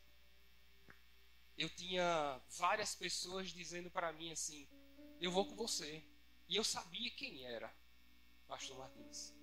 eu 1.57 1.69
tinha 1.69 2.41
várias 2.57 2.95
pessoas 2.95 3.49
dizendo 3.49 3.89
para 3.89 4.11
mim 4.13 4.31
assim: 4.31 4.67
eu 5.19 5.31
vou 5.31 5.45
com 5.45 5.55
você. 5.55 6.03
E 6.49 6.55
eu 6.55 6.63
sabia 6.63 7.09
quem 7.11 7.45
era, 7.45 7.73
Pastor 8.47 8.77
Martins. 8.77 9.33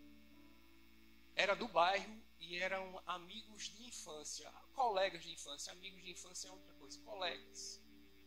Era 1.34 1.54
do 1.54 1.68
bairro 1.68 2.20
e 2.40 2.56
eram 2.56 3.00
amigos 3.06 3.68
de 3.70 3.86
infância, 3.86 4.50
colegas 4.74 5.22
de 5.22 5.32
infância. 5.32 5.72
Amigos 5.72 6.02
de 6.02 6.10
infância 6.10 6.48
é 6.48 6.50
outra 6.50 6.74
coisa, 6.74 7.00
colegas. 7.02 7.80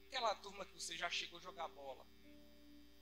Aquela 0.08 0.34
turma 0.36 0.66
que 0.66 0.74
você 0.74 0.98
já 0.98 1.10
chegou 1.10 1.40
a 1.40 1.42
jogar 1.42 1.68
bola. 1.68 2.08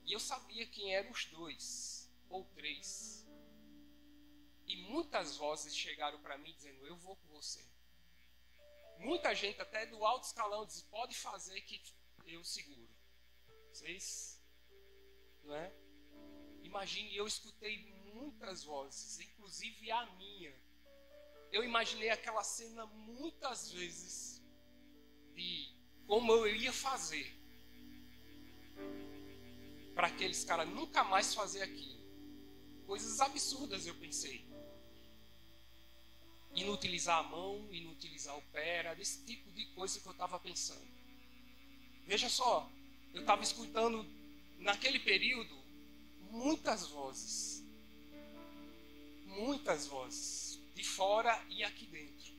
E 0.04 0.12
eu 0.12 0.18
sabia 0.18 0.66
quem 0.66 0.94
eram 0.94 1.12
os 1.12 1.26
dois 1.26 2.10
ou 2.28 2.44
três. 2.46 3.24
E 4.66 4.76
muitas 4.76 5.36
vozes 5.36 5.76
chegaram 5.76 6.20
para 6.20 6.36
mim 6.36 6.52
dizendo: 6.54 6.84
Eu 6.84 6.96
vou 6.96 7.14
com 7.16 7.28
você. 7.28 7.64
Muita 9.00 9.34
gente, 9.34 9.60
até 9.60 9.86
do 9.86 10.04
alto 10.04 10.24
escalão, 10.24 10.66
diz: 10.66 10.82
pode 10.82 11.16
fazer 11.16 11.60
que 11.62 11.82
eu 12.26 12.44
seguro. 12.44 12.88
Vocês, 13.72 14.40
não 15.42 15.54
é? 15.54 15.72
Imagine, 16.62 17.16
eu 17.16 17.26
escutei 17.26 17.78
muitas 18.14 18.62
vozes, 18.62 19.18
inclusive 19.20 19.90
a 19.90 20.06
minha. 20.16 20.54
Eu 21.50 21.64
imaginei 21.64 22.10
aquela 22.10 22.44
cena 22.44 22.86
muitas 22.86 23.72
vezes 23.72 24.42
de 25.34 25.74
como 26.06 26.32
eu 26.32 26.54
ia 26.54 26.72
fazer 26.72 27.36
para 29.94 30.08
aqueles 30.08 30.44
caras 30.44 30.68
nunca 30.68 31.02
mais 31.02 31.34
fazer 31.34 31.62
aquilo. 31.62 32.00
Coisas 32.86 33.20
absurdas 33.20 33.86
eu 33.86 33.94
pensei 33.96 34.49
inutilizar 36.60 37.18
a 37.18 37.22
mão, 37.22 37.66
inutilizar 37.72 38.36
o 38.36 38.42
pé, 38.52 38.78
era 38.78 38.94
desse 38.94 39.24
tipo 39.24 39.50
de 39.52 39.66
coisa 39.66 39.98
que 39.98 40.06
eu 40.06 40.12
estava 40.12 40.38
pensando. 40.38 40.88
Veja 42.06 42.28
só, 42.28 42.70
eu 43.14 43.20
estava 43.20 43.42
escutando 43.42 44.06
naquele 44.58 44.98
período 44.98 45.56
muitas 46.30 46.86
vozes, 46.86 47.64
muitas 49.26 49.86
vozes, 49.86 50.60
de 50.74 50.84
fora 50.84 51.44
e 51.48 51.62
aqui 51.64 51.86
dentro, 51.86 52.32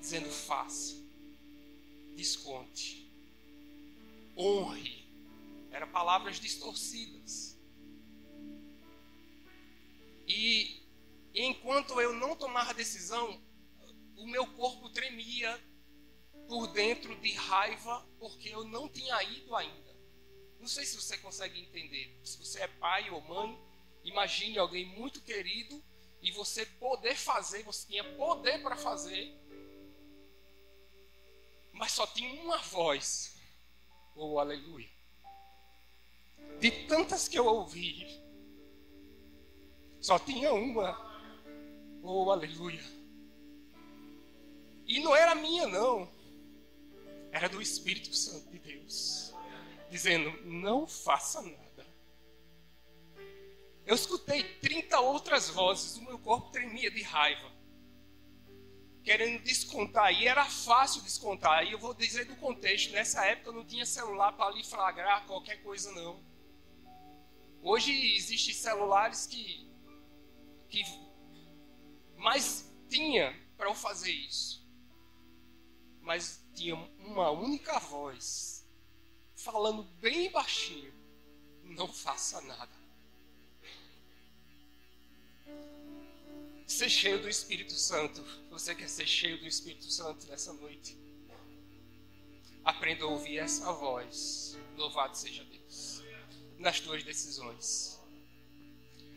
dizendo: 0.00 0.30
faça, 0.30 0.94
desconte, 2.14 3.10
honre. 4.36 5.06
Eram 5.70 5.88
palavras 5.88 6.40
distorcidas. 6.40 7.54
E 10.26 10.85
enquanto 11.42 12.00
eu 12.00 12.12
não 12.12 12.34
tomava 12.34 12.74
decisão, 12.74 13.40
o 14.16 14.26
meu 14.26 14.46
corpo 14.54 14.88
tremia 14.90 15.62
por 16.48 16.68
dentro 16.68 17.14
de 17.16 17.32
raiva, 17.32 18.08
porque 18.18 18.48
eu 18.48 18.64
não 18.64 18.88
tinha 18.88 19.22
ido 19.22 19.54
ainda. 19.54 19.94
Não 20.58 20.68
sei 20.68 20.84
se 20.84 20.96
você 20.96 21.18
consegue 21.18 21.60
entender. 21.60 22.18
Se 22.24 22.38
você 22.38 22.62
é 22.62 22.68
pai 22.68 23.10
ou 23.10 23.20
mãe, 23.20 23.58
imagine 24.02 24.58
alguém 24.58 24.86
muito 24.86 25.20
querido 25.20 25.82
e 26.22 26.30
você 26.30 26.64
poder 26.64 27.14
fazer, 27.14 27.62
você 27.62 27.86
tinha 27.86 28.04
poder 28.16 28.62
para 28.62 28.76
fazer, 28.76 29.38
mas 31.72 31.92
só 31.92 32.06
tinha 32.06 32.42
uma 32.42 32.58
voz. 32.58 33.36
Oh, 34.14 34.38
aleluia. 34.38 34.88
De 36.58 36.70
tantas 36.86 37.28
que 37.28 37.38
eu 37.38 37.44
ouvi, 37.44 38.06
só 40.00 40.18
tinha 40.18 40.52
uma. 40.54 41.05
Oh, 42.08 42.30
aleluia. 42.30 42.84
E 44.86 45.00
não 45.00 45.14
era 45.16 45.34
minha, 45.34 45.66
não. 45.66 46.08
Era 47.32 47.48
do 47.48 47.60
Espírito 47.60 48.14
Santo 48.14 48.48
de 48.48 48.60
Deus. 48.60 49.34
Dizendo: 49.90 50.30
não 50.44 50.86
faça 50.86 51.42
nada. 51.42 51.84
Eu 53.84 53.96
escutei 53.96 54.44
30 54.60 55.00
outras 55.00 55.50
vozes, 55.50 55.96
o 55.96 56.04
meu 56.04 56.16
corpo 56.16 56.52
tremia 56.52 56.92
de 56.92 57.02
raiva. 57.02 57.50
Querendo 59.02 59.42
descontar, 59.42 60.12
e 60.12 60.28
era 60.28 60.44
fácil 60.44 61.02
descontar. 61.02 61.66
E 61.66 61.72
eu 61.72 61.78
vou 61.80 61.92
dizer 61.92 62.26
do 62.26 62.36
contexto: 62.36 62.92
nessa 62.92 63.24
época 63.26 63.50
não 63.50 63.64
tinha 63.64 63.84
celular 63.84 64.32
para 64.36 64.54
lhe 64.54 64.62
flagrar 64.62 65.26
qualquer 65.26 65.60
coisa, 65.60 65.90
não. 65.90 66.24
Hoje 67.62 68.14
existem 68.14 68.54
celulares 68.54 69.26
que, 69.26 69.68
que 70.68 70.84
mais 72.16 72.70
tinha 72.88 73.34
para 73.56 73.68
eu 73.68 73.74
fazer 73.74 74.12
isso. 74.12 74.64
Mas 76.00 76.40
tinha 76.54 76.74
uma 77.00 77.30
única 77.30 77.78
voz 77.78 78.64
falando 79.34 79.82
bem 80.00 80.30
baixinho: 80.30 80.92
não 81.64 81.88
faça 81.88 82.40
nada. 82.42 82.76
Ser 86.66 86.90
cheio 86.90 87.22
do 87.22 87.28
Espírito 87.28 87.72
Santo. 87.72 88.22
Você 88.50 88.74
quer 88.74 88.88
ser 88.88 89.06
cheio 89.06 89.38
do 89.38 89.46
Espírito 89.46 89.90
Santo 89.90 90.26
nessa 90.26 90.52
noite? 90.52 90.98
Aprenda 92.64 93.04
a 93.04 93.06
ouvir 93.06 93.38
essa 93.38 93.72
voz. 93.72 94.58
Louvado 94.76 95.16
seja 95.16 95.44
Deus. 95.44 96.02
Nas 96.58 96.80
tuas 96.80 97.04
decisões. 97.04 97.95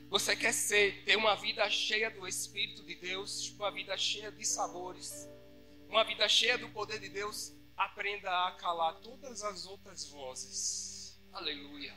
Você 0.10 0.36
quer 0.36 0.54
ser, 0.54 1.04
ter 1.06 1.16
uma 1.16 1.36
vida 1.36 1.70
cheia 1.70 2.10
do 2.10 2.28
Espírito 2.28 2.84
de 2.84 2.96
Deus, 2.96 3.50
uma 3.52 3.70
vida 3.70 3.96
cheia 3.96 4.32
de 4.32 4.44
sabores, 4.44 5.30
uma 5.88 6.04
vida 6.04 6.28
cheia 6.28 6.58
do 6.58 6.68
poder 6.70 7.00
de 7.00 7.10
Deus? 7.10 7.54
Aprenda 7.78 8.48
a 8.48 8.52
calar 8.54 8.96
todas 9.02 9.44
as 9.44 9.68
outras 9.68 10.10
vozes. 10.10 11.20
Aleluia. 11.32 11.96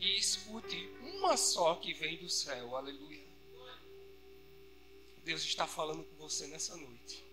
E 0.00 0.18
escute 0.18 0.76
uma 1.00 1.36
só 1.36 1.76
que 1.76 1.94
vem 1.94 2.18
do 2.18 2.28
céu. 2.28 2.76
Aleluia. 2.76 3.26
Deus 5.24 5.42
está 5.42 5.66
falando 5.66 6.04
com 6.04 6.16
você 6.16 6.46
nessa 6.48 6.76
noite. 6.76 7.24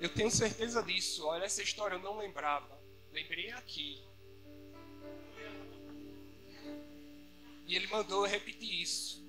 Eu 0.00 0.08
tenho 0.08 0.30
certeza 0.30 0.82
disso. 0.82 1.26
Olha, 1.26 1.44
essa 1.44 1.62
história 1.62 1.96
eu 1.96 2.00
não 2.00 2.16
lembrava. 2.16 2.80
Lembrei 3.12 3.50
aqui. 3.50 4.02
E 7.66 7.74
ele 7.74 7.86
mandou 7.86 8.26
repetir 8.26 8.82
isso. 8.82 9.24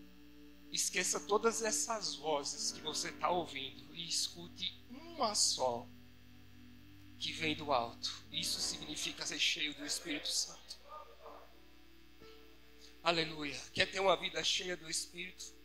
Esqueça 0.72 1.20
todas 1.20 1.62
essas 1.62 2.16
vozes 2.16 2.72
que 2.72 2.82
você 2.82 3.10
está 3.10 3.30
ouvindo 3.30 3.96
e 3.96 4.08
escute 4.08 4.84
uma 4.90 5.34
só 5.34 5.88
que 7.18 7.32
vem 7.32 7.56
do 7.56 7.72
alto. 7.72 8.12
Isso 8.32 8.60
significa 8.60 9.26
ser 9.26 9.40
cheio 9.40 9.74
do 9.76 9.86
Espírito 9.86 10.28
Santo. 10.28 10.80
Aleluia. 13.02 13.60
Quer 13.74 13.90
ter 13.90 14.00
uma 14.00 14.18
vida 14.18 14.44
cheia 14.44 14.76
do 14.76 14.90
Espírito? 14.90 15.56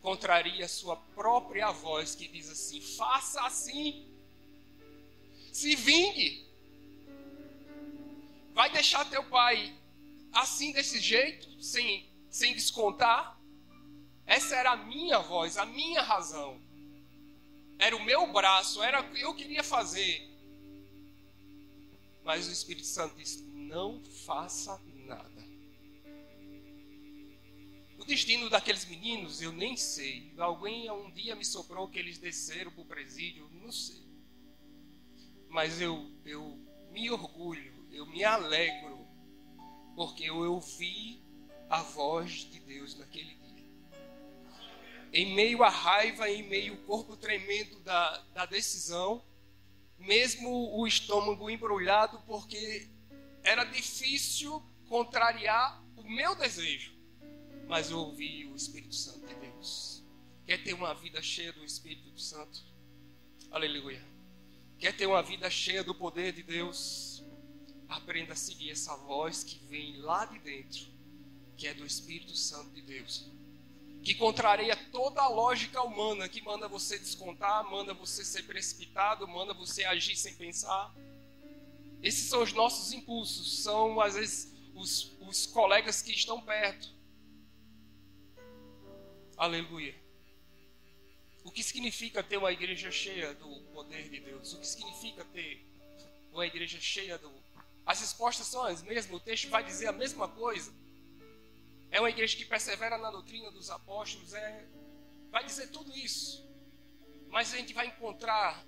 contraria 0.00 0.64
a 0.64 0.68
sua 0.68 0.96
própria 0.96 1.70
voz 1.70 2.14
que 2.14 2.28
diz 2.28 2.48
assim: 2.48 2.80
faça 2.80 3.42
assim, 3.42 4.08
se 5.52 5.74
vingue. 5.76 6.46
Vai 8.52 8.70
deixar 8.72 9.04
teu 9.04 9.22
pai 9.24 9.76
assim 10.32 10.72
desse 10.72 11.00
jeito, 11.00 11.62
sem, 11.62 12.10
sem 12.30 12.54
descontar? 12.54 13.40
Essa 14.26 14.56
era 14.56 14.72
a 14.72 14.76
minha 14.76 15.18
voz, 15.20 15.56
a 15.56 15.66
minha 15.66 16.02
razão. 16.02 16.60
Era 17.78 17.96
o 17.96 18.04
meu 18.04 18.32
braço, 18.32 18.82
era 18.82 19.00
o 19.00 19.10
que 19.10 19.20
eu 19.20 19.34
queria 19.34 19.62
fazer. 19.62 20.28
Mas 22.24 22.46
o 22.46 22.52
Espírito 22.52 22.86
Santo 22.86 23.16
disse: 23.16 23.42
não 23.42 24.02
faça 24.26 24.78
nada 25.06 25.38
destino 28.08 28.48
daqueles 28.48 28.86
meninos 28.86 29.42
eu 29.42 29.52
nem 29.52 29.76
sei. 29.76 30.32
Alguém 30.38 30.90
um 30.90 31.10
dia 31.10 31.36
me 31.36 31.44
soprou 31.44 31.86
que 31.88 31.98
eles 31.98 32.16
desceram 32.16 32.72
para 32.72 32.80
o 32.80 32.86
presídio, 32.86 33.48
não 33.52 33.70
sei. 33.70 34.02
Mas 35.50 35.78
eu, 35.78 36.10
eu 36.24 36.58
me 36.90 37.10
orgulho, 37.10 37.86
eu 37.92 38.06
me 38.06 38.24
alegro, 38.24 38.97
porque 39.98 40.24
eu 40.24 40.36
ouvi 40.36 41.20
a 41.68 41.82
voz 41.82 42.48
de 42.50 42.60
Deus 42.60 42.96
naquele 42.96 43.34
dia. 43.34 43.66
Em 45.12 45.34
meio 45.34 45.62
à 45.64 45.68
raiva, 45.68 46.30
em 46.30 46.48
meio 46.48 46.74
ao 46.74 46.78
corpo 46.84 47.16
tremendo 47.16 47.80
da, 47.80 48.18
da 48.32 48.46
decisão, 48.46 49.22
mesmo 49.98 50.48
o 50.78 50.86
estômago 50.86 51.50
embrulhado, 51.50 52.22
porque 52.26 52.88
era 53.42 53.64
difícil 53.64 54.62
contrariar 54.88 55.84
o 55.96 56.08
meu 56.08 56.34
desejo 56.36 56.96
mas 57.68 57.90
eu 57.90 57.98
ouvi 57.98 58.46
o 58.46 58.56
Espírito 58.56 58.94
Santo 58.94 59.26
de 59.26 59.34
Deus. 59.34 60.02
Quer 60.46 60.64
ter 60.64 60.72
uma 60.72 60.94
vida 60.94 61.20
cheia 61.20 61.52
do 61.52 61.62
Espírito 61.62 62.18
Santo? 62.18 62.64
Aleluia. 63.50 64.02
Quer 64.78 64.96
ter 64.96 65.06
uma 65.06 65.22
vida 65.22 65.50
cheia 65.50 65.84
do 65.84 65.94
poder 65.94 66.32
de 66.32 66.42
Deus? 66.42 67.07
Aprenda 67.88 68.34
a 68.34 68.36
seguir 68.36 68.70
essa 68.70 68.96
voz 68.96 69.42
que 69.42 69.58
vem 69.66 69.96
lá 69.98 70.24
de 70.26 70.38
dentro, 70.38 70.86
que 71.56 71.66
é 71.66 71.74
do 71.74 71.86
Espírito 71.86 72.36
Santo 72.36 72.70
de 72.70 72.82
Deus. 72.82 73.30
Que 74.02 74.14
contraria 74.14 74.76
toda 74.92 75.22
a 75.22 75.28
lógica 75.28 75.82
humana 75.82 76.28
que 76.28 76.40
manda 76.42 76.68
você 76.68 76.98
descontar, 76.98 77.68
manda 77.70 77.92
você 77.94 78.24
ser 78.24 78.44
precipitado, 78.44 79.26
manda 79.26 79.52
você 79.54 79.84
agir 79.84 80.16
sem 80.16 80.34
pensar. 80.34 80.94
Esses 82.02 82.28
são 82.28 82.42
os 82.42 82.52
nossos 82.52 82.92
impulsos, 82.92 83.62
são 83.62 84.00
às 84.00 84.14
vezes 84.14 84.52
os, 84.74 85.16
os 85.20 85.46
colegas 85.46 86.00
que 86.00 86.12
estão 86.12 86.40
perto, 86.40 86.96
Aleluia. 89.38 89.94
O 91.44 91.50
que 91.52 91.62
significa 91.62 92.24
ter 92.24 92.36
uma 92.36 92.50
igreja 92.50 92.90
cheia 92.90 93.32
do 93.34 93.60
poder 93.72 94.08
de 94.10 94.18
Deus? 94.18 94.52
O 94.52 94.58
que 94.58 94.66
significa 94.66 95.24
ter 95.26 95.64
uma 96.32 96.44
igreja 96.44 96.80
cheia 96.80 97.16
do. 97.16 97.30
As 97.88 98.00
respostas 98.00 98.46
são 98.46 98.62
as 98.64 98.82
mesmas, 98.82 99.18
o 99.18 99.24
texto 99.24 99.48
vai 99.48 99.64
dizer 99.64 99.86
a 99.86 99.92
mesma 99.92 100.28
coisa. 100.28 100.70
É 101.90 101.98
uma 101.98 102.10
igreja 102.10 102.36
que 102.36 102.44
persevera 102.44 102.98
na 102.98 103.10
doutrina 103.10 103.50
dos 103.50 103.70
apóstolos, 103.70 104.34
é... 104.34 104.68
vai 105.30 105.42
dizer 105.42 105.68
tudo 105.68 105.90
isso. 105.96 106.46
Mas 107.28 107.54
a 107.54 107.56
gente 107.56 107.72
vai 107.72 107.86
encontrar 107.86 108.62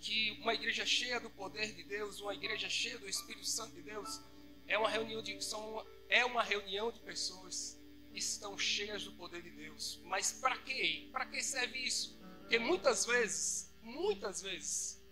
que 0.00 0.38
uma 0.40 0.54
igreja 0.54 0.86
cheia 0.86 1.20
do 1.20 1.28
poder 1.28 1.74
de 1.74 1.84
Deus, 1.84 2.18
uma 2.22 2.34
igreja 2.34 2.66
cheia 2.70 2.98
do 2.98 3.06
Espírito 3.06 3.44
Santo 3.46 3.74
de 3.74 3.82
Deus, 3.82 4.22
é 4.66 4.78
uma 4.78 4.88
reunião 4.88 5.20
de, 5.22 5.38
são, 5.44 5.86
é 6.08 6.24
uma 6.24 6.42
reunião 6.42 6.90
de 6.90 7.00
pessoas 7.00 7.78
estão 8.14 8.56
cheias 8.56 9.04
do 9.04 9.12
poder 9.12 9.42
de 9.42 9.50
Deus. 9.50 10.00
Mas 10.04 10.32
para 10.32 10.56
quê? 10.56 11.10
Para 11.12 11.26
que 11.26 11.42
serve 11.42 11.78
isso? 11.78 12.18
Porque 12.40 12.58
muitas 12.58 13.04
vezes, 13.04 13.70
muitas 13.82 14.40
vezes, 14.40 15.02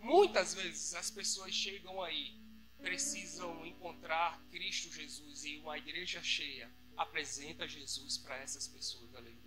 muitas 0.00 0.54
vezes 0.54 0.94
as 0.94 1.10
pessoas 1.10 1.52
chegam 1.52 2.02
aí, 2.02 2.39
precisam 2.80 3.64
encontrar 3.66 4.40
Cristo 4.50 4.92
Jesus 4.92 5.44
e 5.44 5.58
uma 5.58 5.78
igreja 5.78 6.22
cheia 6.22 6.70
apresenta 6.96 7.66
Jesus 7.66 8.18
para 8.18 8.36
essas 8.36 8.68
pessoas. 8.68 9.14
Aleluia. 9.14 9.40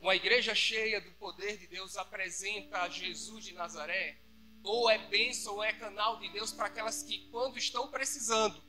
Uma 0.00 0.14
igreja 0.14 0.54
cheia 0.54 1.00
do 1.00 1.10
poder 1.12 1.56
de 1.56 1.66
Deus 1.66 1.96
apresenta 1.96 2.88
Jesus 2.88 3.44
de 3.44 3.54
Nazaré, 3.54 4.18
ou 4.62 4.90
é 4.90 4.98
bênção, 5.08 5.54
ou 5.54 5.64
é 5.64 5.72
canal 5.72 6.18
de 6.18 6.28
Deus 6.30 6.52
para 6.52 6.66
aquelas 6.66 7.02
que, 7.02 7.28
quando 7.30 7.56
estão 7.56 7.90
precisando, 7.90 8.62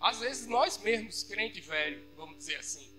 às 0.00 0.20
vezes 0.20 0.46
nós 0.46 0.78
mesmos, 0.78 1.22
crente 1.22 1.60
velho, 1.60 2.08
vamos 2.14 2.36
dizer 2.36 2.56
assim, 2.56 2.92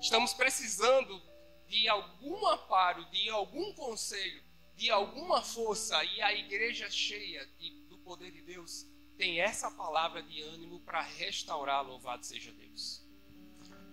estamos 0.00 0.32
precisando 0.32 1.22
de 1.68 1.88
algum 1.88 2.46
amparo, 2.48 3.04
de 3.10 3.28
algum 3.28 3.72
conselho, 3.74 4.42
de 4.74 4.90
alguma 4.90 5.42
força, 5.42 6.02
e 6.04 6.20
a 6.20 6.34
igreja 6.34 6.90
cheia 6.90 7.46
de, 7.58 7.81
poder 8.12 8.30
de 8.30 8.42
Deus 8.42 8.86
tem 9.16 9.40
essa 9.40 9.70
palavra 9.70 10.22
de 10.22 10.42
ânimo 10.42 10.80
para 10.80 11.00
restaurar, 11.00 11.82
louvado 11.82 12.26
seja 12.26 12.52
Deus. 12.52 13.02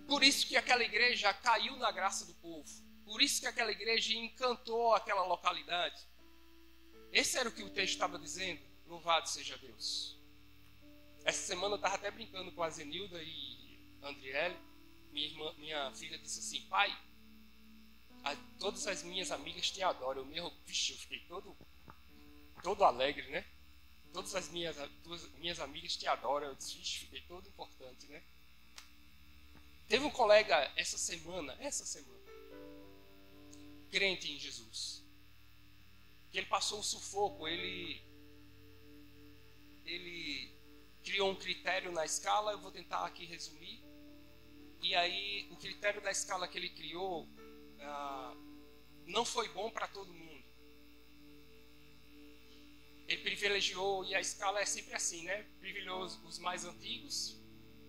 Por 0.06 0.22
isso 0.22 0.46
que 0.46 0.58
aquela 0.58 0.84
igreja 0.84 1.32
caiu 1.32 1.74
na 1.76 1.90
graça 1.90 2.26
do 2.26 2.34
povo. 2.34 2.68
Por 3.02 3.22
isso 3.22 3.40
que 3.40 3.46
aquela 3.46 3.72
igreja 3.72 4.12
encantou 4.12 4.94
aquela 4.94 5.24
localidade. 5.24 6.06
Esse 7.10 7.38
era 7.38 7.48
o 7.48 7.52
que 7.52 7.62
o 7.62 7.70
texto 7.70 7.94
estava 7.94 8.18
dizendo. 8.18 8.60
Louvado 8.86 9.26
seja 9.26 9.56
Deus. 9.56 10.18
Essa 11.24 11.46
semana 11.46 11.74
eu 11.74 11.76
estava 11.76 11.94
até 11.94 12.10
brincando 12.10 12.52
com 12.52 12.62
a 12.62 12.68
Zenilda 12.68 13.22
e 13.22 13.96
Andriele. 14.02 14.56
Minha, 15.12 15.28
irmã, 15.28 15.54
minha 15.56 15.92
filha 15.94 16.18
disse 16.18 16.40
assim: 16.40 16.68
Pai, 16.68 16.90
a, 18.22 18.36
todas 18.58 18.86
as 18.86 19.02
minhas 19.02 19.30
amigas 19.30 19.70
te 19.70 19.82
adoram. 19.82 20.20
Eu 20.22 20.26
mesmo, 20.26 20.52
vixe, 20.66 20.92
eu 20.92 20.98
fiquei 20.98 21.20
todo, 21.20 21.56
todo 22.62 22.84
alegre, 22.84 23.26
né? 23.30 23.46
Todas 24.12 24.34
as 24.34 24.48
minhas, 24.48 24.76
minhas 25.38 25.60
amigas 25.60 25.96
te 25.96 26.06
adoram. 26.06 26.48
Eu 26.48 26.54
disse, 26.54 26.76
fiquei 26.80 27.20
todo 27.22 27.48
importante, 27.48 28.06
né? 28.06 28.22
Teve 29.90 30.04
um 30.04 30.10
colega 30.10 30.72
essa 30.76 30.96
semana, 30.96 31.56
essa 31.58 31.84
semana, 31.84 32.20
crente 33.90 34.30
em 34.30 34.38
Jesus, 34.38 35.02
que 36.30 36.38
ele 36.38 36.46
passou 36.46 36.78
um 36.78 36.82
sufoco, 36.82 37.48
ele, 37.48 38.00
ele 39.84 40.54
criou 41.02 41.28
um 41.28 41.34
critério 41.34 41.90
na 41.90 42.04
escala, 42.04 42.52
eu 42.52 42.60
vou 42.60 42.70
tentar 42.70 43.04
aqui 43.04 43.24
resumir. 43.24 43.82
E 44.80 44.94
aí, 44.94 45.48
o 45.50 45.56
critério 45.56 46.00
da 46.00 46.12
escala 46.12 46.46
que 46.46 46.56
ele 46.56 46.70
criou 46.70 47.28
ah, 47.80 48.32
não 49.06 49.24
foi 49.24 49.48
bom 49.48 49.72
para 49.72 49.88
todo 49.88 50.12
mundo. 50.12 50.29
Ele 53.10 53.22
privilegiou, 53.22 54.04
e 54.04 54.14
a 54.14 54.20
escala 54.20 54.60
é 54.60 54.64
sempre 54.64 54.94
assim, 54.94 55.24
né? 55.24 55.42
Privilegiou 55.58 56.04
os, 56.04 56.22
os 56.22 56.38
mais 56.38 56.64
antigos. 56.64 57.36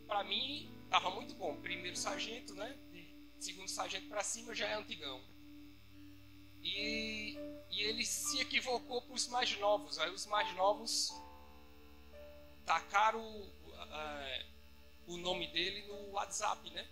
Para 0.08 0.24
mim, 0.24 0.76
estava 0.86 1.12
muito 1.12 1.36
bom. 1.36 1.62
Primeiro 1.62 1.96
sargento, 1.96 2.56
né? 2.56 2.76
De 2.92 3.46
segundo 3.46 3.68
sargento 3.68 4.08
para 4.08 4.24
cima 4.24 4.56
já 4.56 4.68
é 4.68 4.74
antigão. 4.74 5.22
E, 6.64 7.38
e 7.70 7.82
ele 7.84 8.04
se 8.04 8.40
equivocou 8.40 9.04
para 9.04 9.14
os 9.14 9.28
mais 9.28 9.56
novos. 9.60 10.00
Aí 10.00 10.10
os 10.10 10.26
mais 10.26 10.56
novos 10.56 11.14
tacaram 12.66 13.22
uh, 13.22 14.46
o 15.06 15.18
nome 15.18 15.46
dele 15.52 15.84
no 15.84 16.14
WhatsApp, 16.14 16.68
né? 16.72 16.90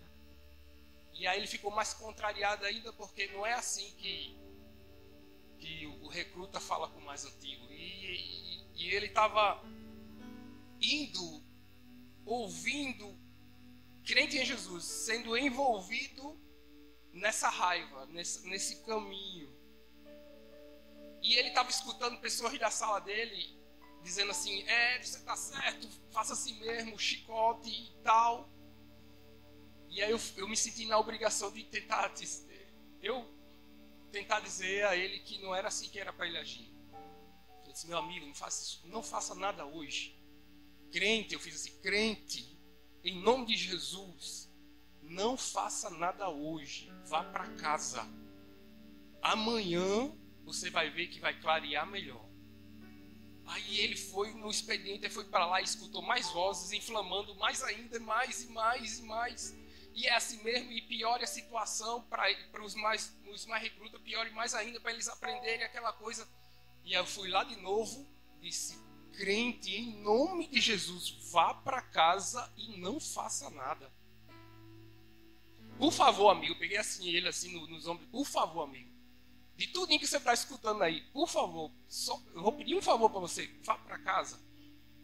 E 1.14 1.26
aí 1.26 1.36
ele 1.36 1.48
ficou 1.48 1.72
mais 1.72 1.92
contrariado 1.92 2.64
ainda, 2.64 2.92
porque 2.92 3.26
não 3.26 3.44
é 3.44 3.54
assim 3.54 3.92
que, 3.96 4.38
que 5.60 5.86
o 5.86 6.08
recruta 6.08 6.58
fala 6.58 6.88
com 6.88 6.98
o 6.98 7.04
mais 7.04 7.24
antigo. 7.24 7.70
E, 7.70 7.76
e, 7.76 8.66
e 8.76 8.94
ele 8.94 9.06
estava 9.06 9.62
indo, 10.80 11.42
ouvindo, 12.24 13.16
crente 14.04 14.38
em 14.38 14.44
Jesus, 14.44 14.84
sendo 14.84 15.36
envolvido 15.36 16.40
nessa 17.12 17.48
raiva, 17.48 18.06
nesse, 18.06 18.48
nesse 18.48 18.82
caminho. 18.84 19.54
E 21.22 21.34
ele 21.34 21.48
estava 21.48 21.68
escutando 21.68 22.18
pessoas 22.20 22.58
da 22.58 22.70
sala 22.70 22.98
dele 23.00 23.60
dizendo 24.02 24.30
assim: 24.30 24.62
é, 24.62 25.02
você 25.02 25.18
está 25.18 25.36
certo, 25.36 25.86
faça 26.10 26.32
assim 26.32 26.58
mesmo, 26.58 26.98
chicote 26.98 27.68
e 27.68 27.92
tal. 28.02 28.48
E 29.88 30.02
aí 30.02 30.10
eu, 30.10 30.20
eu 30.36 30.48
me 30.48 30.56
senti 30.56 30.86
na 30.86 30.98
obrigação 30.98 31.52
de 31.52 31.64
tentar 31.64 32.12
eu 33.02 33.39
tentar 34.10 34.40
dizer 34.40 34.84
a 34.86 34.96
ele 34.96 35.20
que 35.20 35.38
não 35.38 35.54
era 35.54 35.68
assim 35.68 35.88
que 35.88 35.98
era 35.98 36.12
para 36.12 36.26
ele 36.26 36.38
agir. 36.38 36.70
Eu 37.66 37.72
disse, 37.72 37.86
meu 37.86 37.98
amigo, 37.98 38.26
não 38.26 38.34
faça 38.34 38.62
isso, 38.62 38.88
não 38.88 39.02
faça 39.02 39.34
nada 39.34 39.64
hoje. 39.64 40.18
Crente, 40.90 41.34
eu 41.34 41.40
fiz 41.40 41.54
assim, 41.54 41.80
crente, 41.80 42.58
em 43.04 43.20
nome 43.20 43.46
de 43.46 43.56
Jesus, 43.56 44.50
não 45.02 45.36
faça 45.36 45.88
nada 45.90 46.28
hoje. 46.28 46.92
Vá 47.06 47.24
para 47.24 47.48
casa. 47.54 48.06
Amanhã 49.22 50.12
você 50.44 50.70
vai 50.70 50.90
ver 50.90 51.08
que 51.08 51.20
vai 51.20 51.38
clarear 51.40 51.86
melhor. 51.86 52.28
Aí 53.46 53.80
ele 53.80 53.96
foi 53.96 54.32
no 54.34 54.48
expediente, 54.48 55.08
foi 55.10 55.24
para 55.24 55.44
lá 55.46 55.60
escutou 55.60 56.02
mais 56.02 56.30
vozes, 56.30 56.72
inflamando 56.72 57.34
mais 57.34 57.62
ainda, 57.62 57.98
mais 57.98 58.44
e 58.44 58.48
mais 58.48 58.98
e 58.98 59.02
mais. 59.02 59.59
E 59.94 60.06
é 60.06 60.14
assim 60.14 60.42
mesmo, 60.42 60.70
e 60.72 60.82
piora 60.82 61.24
a 61.24 61.26
situação 61.26 62.02
para 62.02 62.64
os 62.64 62.74
mais, 62.74 63.14
os 63.32 63.46
mais 63.46 63.62
recrutas, 63.62 64.00
piore 64.00 64.30
mais 64.30 64.54
ainda 64.54 64.80
para 64.80 64.92
eles 64.92 65.08
aprenderem 65.08 65.64
aquela 65.64 65.92
coisa. 65.92 66.28
E 66.84 66.92
eu 66.92 67.04
fui 67.04 67.28
lá 67.28 67.44
de 67.44 67.56
novo, 67.56 68.06
disse: 68.40 68.78
crente, 69.12 69.74
em 69.74 70.02
nome 70.02 70.46
de 70.46 70.60
Jesus, 70.60 71.10
vá 71.30 71.54
para 71.54 71.82
casa 71.82 72.52
e 72.56 72.78
não 72.78 73.00
faça 73.00 73.50
nada. 73.50 73.92
Por 75.78 75.92
favor, 75.92 76.30
amigo, 76.30 76.58
peguei 76.58 76.76
assim 76.76 77.08
ele 77.08 77.28
assim 77.28 77.52
nos 77.66 77.86
ombros, 77.86 78.08
por 78.10 78.24
favor, 78.24 78.62
amigo 78.62 78.90
de 79.60 79.66
tudo 79.66 79.88
que 79.98 80.06
você 80.06 80.16
está 80.16 80.32
escutando 80.32 80.80
aí, 80.80 81.02
por 81.12 81.28
favor, 81.28 81.70
só, 81.86 82.18
eu 82.34 82.40
vou 82.40 82.52
pedir 82.52 82.74
um 82.74 82.80
favor 82.80 83.10
para 83.10 83.20
você, 83.20 83.46
vá 83.62 83.76
para 83.76 83.98
casa 83.98 84.40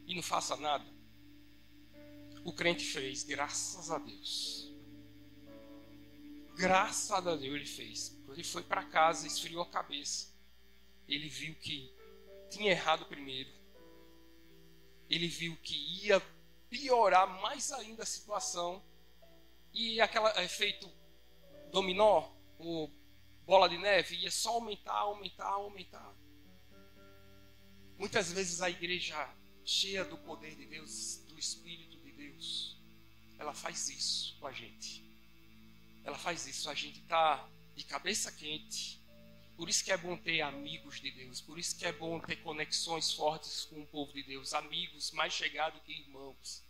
e 0.07 0.15
não 0.15 0.23
faça 0.23 0.57
nada. 0.57 0.83
O 2.43 2.55
crente 2.55 2.83
fez, 2.83 3.23
graças 3.23 3.91
a 3.91 3.99
Deus. 3.99 4.66
Graças 6.57 7.11
a 7.11 7.21
Deus 7.21 7.43
ele 7.43 7.67
fez. 7.67 8.17
Ele 8.31 8.43
foi 8.43 8.63
para 8.63 8.83
casa, 8.85 9.27
esfriou 9.27 9.63
a 9.63 9.69
cabeça. 9.69 10.35
Ele 11.07 11.29
viu 11.29 11.55
que 11.57 11.95
tinha 12.51 12.71
errado 12.71 13.05
primeiro. 13.05 13.51
Ele 15.09 15.29
viu 15.29 15.55
que 15.59 15.77
ia 16.03 16.21
piorar 16.71 17.29
mais 17.43 17.71
ainda 17.73 18.05
a 18.05 18.07
situação. 18.07 18.83
E 19.75 20.01
aquele 20.01 20.27
efeito 20.43 20.91
dominó, 21.71 22.33
o 22.59 22.91
bola 23.45 23.69
de 23.69 23.77
neve 23.77 24.17
ia 24.17 24.31
só 24.31 24.55
aumentar, 24.55 24.95
aumentar, 24.95 25.49
aumentar. 25.49 26.15
Muitas 27.99 28.33
vezes 28.33 28.63
a 28.63 28.71
igreja 28.71 29.15
cheia 29.63 30.07
do 30.07 30.17
poder 30.17 30.57
de 30.57 30.65
Deus, 30.65 31.23
do 31.29 31.39
Espírito 31.39 31.99
de 32.01 32.13
Deus, 32.13 32.81
ela 33.39 33.53
faz 33.53 33.91
isso 33.91 34.39
com 34.41 34.47
a 34.47 34.53
gente. 34.53 35.06
Ela 36.07 36.17
faz 36.17 36.47
isso. 36.47 36.71
A 36.71 36.75
gente 36.75 37.01
está 37.01 37.47
de 37.75 37.85
cabeça 37.85 38.31
quente. 38.31 39.05
Por 39.57 39.69
isso 39.69 39.85
que 39.85 39.91
é 39.91 39.97
bom 39.97 40.17
ter 40.17 40.41
amigos 40.41 41.01
de 41.01 41.11
Deus. 41.11 41.41
Por 41.41 41.59
isso 41.59 41.77
que 41.77 41.85
é 41.85 41.93
bom 41.93 42.21
ter 42.21 42.37
conexões 42.37 43.13
fortes 43.13 43.65
com 43.65 43.83
o 43.83 43.87
povo 43.87 44.13
de 44.13 44.23
Deus. 44.23 44.55
Amigos 44.55 45.11
mais 45.11 45.33
chegados 45.33 45.83
que 45.83 45.93
irmãos. 45.93 46.65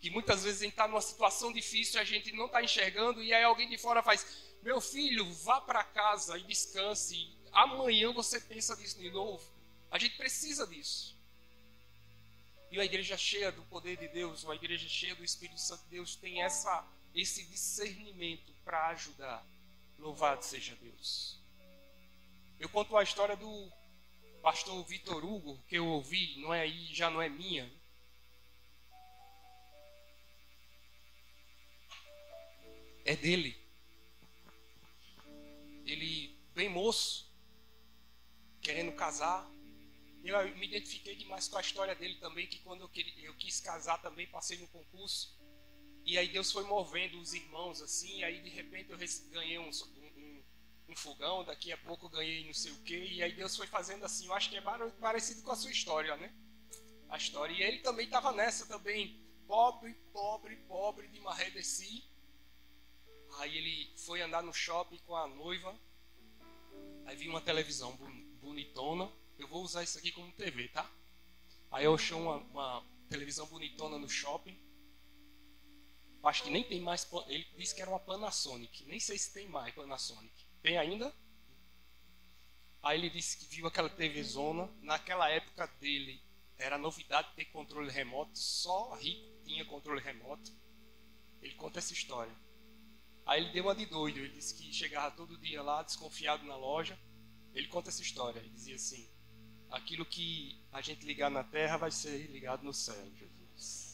Que 0.00 0.08
muitas 0.08 0.44
vezes 0.44 0.62
a 0.62 0.64
gente 0.64 0.72
está 0.72 0.88
numa 0.88 1.02
situação 1.02 1.52
difícil, 1.52 2.00
a 2.00 2.04
gente 2.04 2.32
não 2.32 2.46
está 2.46 2.62
enxergando, 2.62 3.22
e 3.22 3.34
aí 3.34 3.42
alguém 3.42 3.68
de 3.68 3.76
fora 3.76 4.02
faz: 4.02 4.24
meu 4.62 4.80
filho, 4.80 5.30
vá 5.34 5.60
para 5.60 5.84
casa 5.84 6.38
e 6.38 6.44
descanse. 6.44 7.36
Amanhã 7.52 8.12
você 8.12 8.40
pensa 8.40 8.74
nisso 8.76 8.98
de 8.98 9.10
novo. 9.10 9.44
A 9.90 9.98
gente 9.98 10.16
precisa 10.16 10.66
disso. 10.66 11.18
E 12.70 12.78
a 12.78 12.84
igreja 12.84 13.16
cheia 13.16 13.50
do 13.50 13.62
poder 13.64 13.96
de 13.96 14.08
Deus, 14.08 14.44
uma 14.44 14.54
igreja 14.54 14.88
cheia 14.88 15.14
do 15.14 15.24
Espírito 15.24 15.60
Santo 15.60 15.84
de 15.84 15.90
Deus, 15.90 16.16
tem 16.16 16.42
essa, 16.42 16.86
esse 17.14 17.44
discernimento 17.44 18.52
para 18.68 18.88
ajudar. 18.88 19.42
Louvado 19.98 20.44
seja 20.44 20.76
Deus. 20.76 21.40
Eu 22.60 22.68
conto 22.68 22.98
a 22.98 23.02
história 23.02 23.34
do 23.34 23.72
pastor 24.42 24.84
Vitor 24.84 25.24
Hugo, 25.24 25.64
que 25.66 25.76
eu 25.76 25.86
ouvi, 25.86 26.38
não 26.42 26.52
é 26.52 26.60
aí, 26.60 26.94
já 26.94 27.08
não 27.08 27.22
é 27.22 27.30
minha. 27.30 27.72
É 33.06 33.16
dele 33.16 33.56
ele 35.86 36.38
bem 36.54 36.68
moço, 36.68 37.32
querendo 38.60 38.92
casar. 38.92 39.50
Eu 40.22 40.56
me 40.56 40.66
identifiquei 40.66 41.16
demais 41.16 41.48
com 41.48 41.56
a 41.56 41.62
história 41.62 41.94
dele 41.94 42.16
também, 42.16 42.46
que 42.46 42.58
quando 42.58 42.82
eu, 42.82 42.90
eu 43.22 43.34
quis 43.36 43.60
casar 43.60 43.96
também, 44.02 44.26
passei 44.26 44.58
no 44.58 44.68
concurso. 44.68 45.37
E 46.08 46.16
aí 46.16 46.26
Deus 46.26 46.50
foi 46.50 46.64
movendo 46.64 47.20
os 47.20 47.34
irmãos 47.34 47.82
assim, 47.82 48.24
aí 48.24 48.40
de 48.40 48.48
repente 48.48 48.90
eu 48.90 48.96
ganhei 49.30 49.58
um, 49.58 49.68
um, 49.68 50.42
um 50.88 50.96
fogão, 50.96 51.44
daqui 51.44 51.70
a 51.70 51.76
pouco 51.76 52.06
eu 52.06 52.08
ganhei 52.08 52.46
não 52.46 52.54
sei 52.54 52.72
o 52.72 52.78
que, 52.78 52.96
e 52.96 53.22
aí 53.22 53.34
Deus 53.34 53.54
foi 53.54 53.66
fazendo 53.66 54.06
assim, 54.06 54.24
eu 54.24 54.32
acho 54.32 54.48
que 54.48 54.56
é 54.56 54.62
parecido 54.98 55.42
com 55.42 55.52
a 55.52 55.54
sua 55.54 55.70
história, 55.70 56.16
né? 56.16 56.34
A 57.10 57.18
história. 57.18 57.52
E 57.52 57.62
ele 57.62 57.80
também 57.80 58.06
estava 58.06 58.32
nessa 58.32 58.64
também, 58.64 59.22
pobre, 59.46 59.92
pobre, 60.10 60.56
pobre 60.66 61.08
de 61.08 61.20
Marredeci. 61.20 62.02
Aí 63.36 63.58
ele 63.58 63.92
foi 63.98 64.22
andar 64.22 64.42
no 64.42 64.54
shopping 64.54 64.96
com 65.04 65.14
a 65.14 65.26
noiva. 65.28 65.78
Aí 67.04 67.16
vi 67.16 67.28
uma 67.28 67.42
televisão 67.42 67.94
bonitona. 68.40 69.12
Eu 69.38 69.46
vou 69.46 69.62
usar 69.62 69.82
isso 69.82 69.98
aqui 69.98 70.10
como 70.12 70.32
TV, 70.32 70.68
tá? 70.68 70.90
Aí 71.70 71.84
eu 71.84 71.94
achei 71.94 72.16
uma, 72.16 72.38
uma 72.38 72.82
televisão 73.10 73.44
bonitona 73.46 73.98
no 73.98 74.08
shopping. 74.08 74.67
Acho 76.28 76.42
que 76.42 76.50
nem 76.50 76.62
tem 76.62 76.80
mais. 76.80 77.08
Ele 77.26 77.46
disse 77.56 77.74
que 77.74 77.80
era 77.80 77.90
uma 77.90 77.98
Panasonic. 77.98 78.84
Nem 78.84 79.00
sei 79.00 79.16
se 79.16 79.32
tem 79.32 79.48
mais 79.48 79.74
Panasonic. 79.74 80.46
Tem 80.60 80.76
ainda? 80.76 81.14
Aí 82.82 82.98
ele 82.98 83.08
disse 83.08 83.38
que 83.38 83.46
viu 83.46 83.66
aquela 83.66 83.88
TV 83.88 84.22
zona. 84.22 84.70
Naquela 84.82 85.30
época 85.30 85.66
dele 85.80 86.22
era 86.58 86.76
novidade 86.76 87.34
ter 87.34 87.46
controle 87.46 87.90
remoto. 87.90 88.38
Só 88.38 88.94
rico 88.96 89.42
tinha 89.42 89.64
controle 89.64 90.02
remoto. 90.02 90.52
Ele 91.40 91.54
conta 91.54 91.78
essa 91.78 91.94
história. 91.94 92.36
Aí 93.24 93.40
ele 93.40 93.52
deu 93.52 93.64
uma 93.64 93.74
de 93.74 93.86
doido. 93.86 94.18
Ele 94.18 94.34
disse 94.34 94.54
que 94.54 94.70
chegava 94.70 95.16
todo 95.16 95.38
dia 95.38 95.62
lá, 95.62 95.82
desconfiado 95.82 96.44
na 96.44 96.56
loja. 96.56 96.98
Ele 97.54 97.68
conta 97.68 97.88
essa 97.88 98.02
história. 98.02 98.38
Ele 98.38 98.50
dizia 98.50 98.74
assim: 98.74 99.08
Aquilo 99.70 100.04
que 100.04 100.62
a 100.72 100.82
gente 100.82 101.06
ligar 101.06 101.30
na 101.30 101.42
terra 101.42 101.78
vai 101.78 101.90
ser 101.90 102.30
ligado 102.30 102.62
no 102.64 102.74
céu, 102.74 103.10
Jesus. 103.16 103.87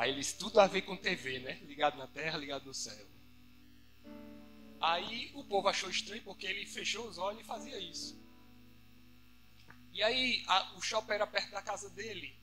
Aí 0.00 0.12
eles 0.12 0.32
tudo 0.32 0.58
a 0.58 0.66
ver 0.66 0.80
com 0.80 0.96
TV, 0.96 1.40
né? 1.40 1.60
Ligado 1.64 1.98
na 1.98 2.06
terra, 2.06 2.38
ligado 2.38 2.64
no 2.64 2.72
céu. 2.72 3.06
Aí 4.80 5.30
o 5.34 5.44
povo 5.44 5.68
achou 5.68 5.90
estranho 5.90 6.22
porque 6.22 6.46
ele 6.46 6.64
fechou 6.64 7.06
os 7.06 7.18
olhos 7.18 7.42
e 7.42 7.44
fazia 7.44 7.78
isso. 7.78 8.18
E 9.92 10.02
aí 10.02 10.42
a, 10.46 10.72
o 10.78 10.80
shopping 10.80 11.12
era 11.12 11.26
perto 11.26 11.50
da 11.50 11.60
casa 11.60 11.90
dele. 11.90 12.34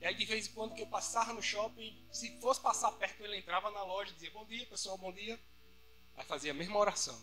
E 0.00 0.06
aí 0.06 0.14
de 0.14 0.24
vez 0.24 0.46
em 0.46 0.52
quando 0.52 0.76
que 0.76 0.82
eu 0.82 0.86
passava 0.86 1.32
no 1.32 1.42
shopping, 1.42 2.06
se 2.12 2.40
fosse 2.40 2.60
passar 2.60 2.92
perto, 2.92 3.20
ele 3.24 3.38
entrava 3.38 3.68
na 3.72 3.82
loja 3.82 4.12
e 4.12 4.14
dizia: 4.14 4.30
Bom 4.30 4.46
dia, 4.46 4.64
pessoal, 4.66 4.96
bom 4.96 5.12
dia. 5.12 5.40
Aí 6.14 6.24
fazia 6.24 6.52
a 6.52 6.54
mesma 6.54 6.78
oração. 6.78 7.20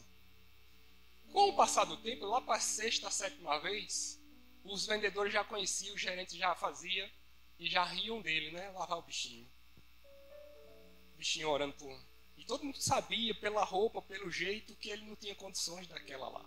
Com 1.32 1.52
o 1.52 1.56
passar 1.56 1.86
do 1.86 1.96
tempo, 1.96 2.26
lá 2.26 2.42
para 2.42 2.58
a 2.58 2.60
sexta, 2.60 3.10
sétima 3.10 3.58
vez, 3.62 4.22
os 4.62 4.86
vendedores 4.86 5.32
já 5.32 5.46
conheciam, 5.46 5.96
o 5.96 5.98
gerente 5.98 6.38
já 6.38 6.54
fazia 6.54 7.10
e 7.58 7.70
já 7.70 7.86
riam 7.86 8.22
dele, 8.22 8.52
né? 8.52 8.70
Lavar 8.72 8.98
o 8.98 9.04
bichinho. 9.04 9.53
Bichinho 11.18 11.50
orando 11.50 11.74
por. 11.74 12.00
E 12.38 12.46
todo 12.46 12.64
mundo 12.64 12.82
sabia 12.82 13.34
pela 13.36 13.64
roupa, 13.64 14.02
pelo 14.02 14.30
jeito, 14.30 14.76
que 14.76 14.90
ele 14.90 15.06
não 15.06 15.16
tinha 15.16 15.36
condições 15.36 15.88
daquela 15.88 16.28
lá. 16.30 16.46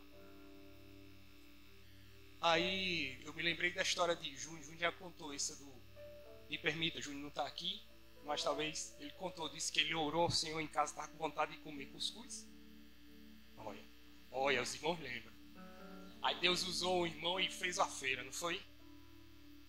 Aí 2.40 3.20
eu 3.24 3.32
me 3.32 3.42
lembrei 3.42 3.72
da 3.72 3.82
história 3.82 4.14
de 4.14 4.36
Júnior. 4.36 4.62
Júnior 4.62 4.80
já 4.80 4.92
contou 4.92 5.32
isso 5.32 5.56
do. 5.56 5.76
Me 6.48 6.58
permita, 6.58 7.00
Júnior 7.00 7.22
não 7.22 7.28
está 7.28 7.46
aqui, 7.46 7.82
mas 8.24 8.42
talvez 8.42 8.94
ele 9.00 9.10
contou 9.12 9.48
disso 9.48 9.72
que 9.72 9.80
ele 9.80 9.94
orou, 9.94 10.26
o 10.26 10.30
Senhor 10.30 10.60
em 10.60 10.66
casa 10.66 10.92
estava 10.92 11.08
com 11.08 11.16
vontade 11.16 11.52
de 11.52 11.58
comer 11.58 11.86
cuscuz. 11.86 12.46
Olha, 13.56 13.82
olha, 14.30 14.62
os 14.62 14.74
irmãos 14.74 15.00
lembram. 15.00 15.32
Aí 16.22 16.38
Deus 16.40 16.62
usou 16.64 17.02
o 17.02 17.06
irmão 17.06 17.38
e 17.40 17.50
fez 17.50 17.78
a 17.78 17.86
feira, 17.86 18.22
não 18.22 18.32
foi? 18.32 18.60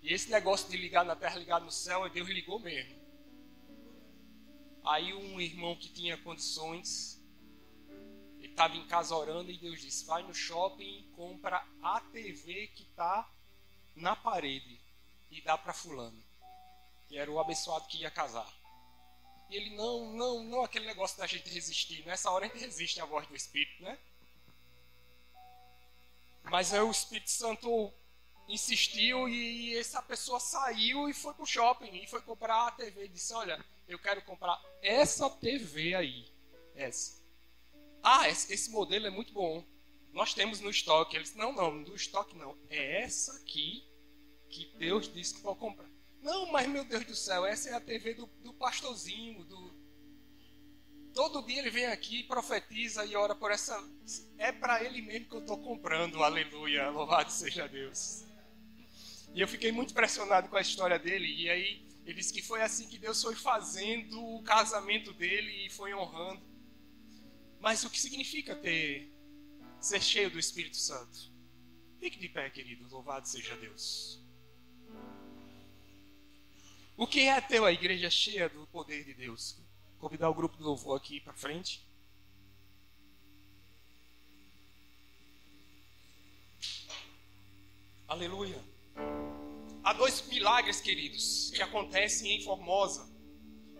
E 0.02 0.14
esse 0.14 0.30
negócio 0.30 0.70
de 0.70 0.78
ligar 0.78 1.06
na 1.06 1.16
terra, 1.16 1.38
ligar 1.38 1.62
no 1.62 1.72
céu, 1.72 2.08
Deus 2.10 2.28
ligou 2.30 2.60
mesmo. 2.60 2.97
Aí 4.88 5.14
um 5.14 5.40
irmão 5.42 5.76
que 5.76 5.90
tinha 5.90 6.18
condições, 6.18 7.22
ele 8.40 8.48
estava 8.48 8.78
em 8.78 8.88
casa 8.88 9.14
orando 9.14 9.52
e 9.52 9.58
Deus 9.58 9.82
disse: 9.82 10.06
vai 10.06 10.24
no 10.24 10.34
shopping 10.34 11.00
e 11.00 11.04
compra 11.14 11.62
a 11.82 12.00
TV 12.00 12.68
que 12.68 12.84
está 12.84 13.30
na 13.94 14.16
parede 14.16 14.80
e 15.30 15.42
dá 15.42 15.58
para 15.58 15.74
fulano, 15.74 16.24
que 17.08 17.18
era 17.18 17.30
o 17.30 17.38
abençoado 17.38 17.88
que 17.88 17.98
ia 17.98 18.10
casar. 18.10 18.50
E 19.50 19.56
ele, 19.58 19.76
não, 19.76 20.14
não, 20.14 20.44
não 20.44 20.64
aquele 20.64 20.86
negócio 20.86 21.18
da 21.18 21.28
gente 21.28 21.50
resistir. 21.50 22.06
Nessa 22.06 22.32
hora 22.32 22.46
a 22.46 22.48
gente 22.48 22.60
resiste 22.60 23.02
à 23.02 23.06
voz 23.06 23.28
do 23.28 23.36
Espírito, 23.36 23.84
né? 23.84 23.98
Mas 26.44 26.74
aí 26.74 26.80
o 26.80 26.92
Espírito 26.92 27.30
Santo 27.30 27.94
insistiu 28.48 29.28
e 29.28 29.76
essa 29.78 30.02
pessoa 30.02 30.40
saiu 30.40 31.10
e 31.10 31.14
foi 31.14 31.34
pro 31.34 31.46
shopping 31.46 31.94
e 31.94 32.08
foi 32.08 32.22
comprar 32.22 32.68
a 32.68 32.72
TV 32.72 33.06
e 33.06 33.10
disse: 33.10 33.34
Olha, 33.34 33.64
eu 33.88 34.00
quero 34.00 34.22
comprar 34.24 34.60
essa 34.82 35.30
TV 35.30 35.96
aí. 35.96 36.26
Essa. 36.76 37.22
Ah, 38.04 38.28
esse 38.30 38.70
modelo 38.70 39.08
é 39.08 39.10
muito 39.10 39.34
bom. 39.34 39.66
Nós 40.12 40.34
temos 40.34 40.60
no 40.60 40.70
estoque. 40.70 41.16
Ele 41.16 41.24
disse: 41.24 41.38
Não, 41.38 41.54
não, 41.54 41.72
no 41.74 41.96
estoque 41.96 42.36
não. 42.36 42.58
É 42.70 43.04
essa 43.04 43.36
aqui 43.38 43.88
que 44.50 44.66
Deus 44.78 45.12
disse 45.12 45.36
que 45.36 45.42
pode 45.42 45.60
comprar. 45.60 45.90
Não, 46.22 46.52
mas 46.52 46.68
meu 46.68 46.84
Deus 46.84 47.06
do 47.06 47.16
céu, 47.16 47.46
essa 47.46 47.70
é 47.70 47.74
a 47.74 47.82
TV 47.82 48.14
do, 48.14 48.26
do 48.44 48.54
pastorzinho, 48.54 49.44
do. 49.46 49.78
Todo 51.14 51.42
dia 51.42 51.60
ele 51.60 51.72
vem 51.72 51.88
aqui, 51.88 52.24
profetiza 52.24 53.04
e 53.06 53.16
ora 53.16 53.34
por 53.34 53.52
essa. 53.52 53.82
É 54.38 54.52
para 54.52 54.84
ele 54.84 55.02
mesmo 55.02 55.30
que 55.30 55.36
eu 55.36 55.40
estou 55.40 55.58
comprando, 55.58 56.24
aleluia, 56.24 56.90
louvado 56.90 57.32
seja 57.32 57.68
Deus. 57.68 58.24
E 59.34 59.42
eu 59.42 59.48
fiquei 59.48 59.72
muito 59.72 59.92
impressionado 59.92 60.48
com 60.50 60.58
a 60.58 60.62
história 60.62 61.00
dele. 61.00 61.28
E 61.28 61.50
aí 61.50 61.87
ele 62.08 62.14
disse 62.14 62.32
que 62.32 62.42
foi 62.42 62.62
assim 62.62 62.88
que 62.88 62.98
Deus 62.98 63.22
foi 63.22 63.36
fazendo 63.36 64.24
o 64.24 64.42
casamento 64.42 65.12
dele 65.12 65.66
e 65.66 65.70
foi 65.70 65.94
honrando. 65.94 66.42
Mas 67.60 67.84
o 67.84 67.90
que 67.90 68.00
significa 68.00 68.56
ter 68.56 69.12
ser 69.82 70.02
cheio 70.02 70.32
do 70.32 70.40
Espírito 70.40 70.78
Santo? 70.78 71.30
Fique 72.00 72.18
de 72.18 72.30
pé, 72.30 72.50
querido. 72.50 72.88
Louvado 72.88 73.28
seja 73.28 73.58
Deus. 73.58 74.24
O 76.96 77.06
que 77.06 77.20
é 77.20 77.42
ter 77.42 77.62
a 77.62 77.74
igreja 77.74 78.10
cheia 78.10 78.48
do 78.48 78.66
poder 78.68 79.04
de 79.04 79.14
Deus? 79.14 79.62
Convidar 80.00 80.30
o 80.30 80.34
grupo 80.34 80.56
do 80.56 80.64
louvor 80.64 80.96
aqui 80.96 81.20
para 81.20 81.34
frente. 81.34 81.86
Aleluia. 88.08 88.64
Há 89.88 89.94
dois 89.94 90.22
milagres, 90.28 90.82
queridos, 90.82 91.50
que 91.56 91.62
acontecem 91.62 92.36
em 92.36 92.44
Formosa. 92.44 93.10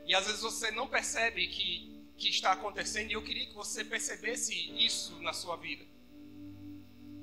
E 0.06 0.16
às 0.16 0.26
vezes 0.26 0.42
você 0.42 0.72
não 0.72 0.88
percebe 0.88 1.46
que, 1.48 2.02
que 2.16 2.30
está 2.30 2.54
acontecendo, 2.54 3.12
e 3.12 3.14
eu 3.14 3.22
queria 3.22 3.46
que 3.46 3.54
você 3.54 3.84
percebesse 3.84 4.56
isso 4.82 5.22
na 5.22 5.34
sua 5.34 5.58
vida. 5.58 5.86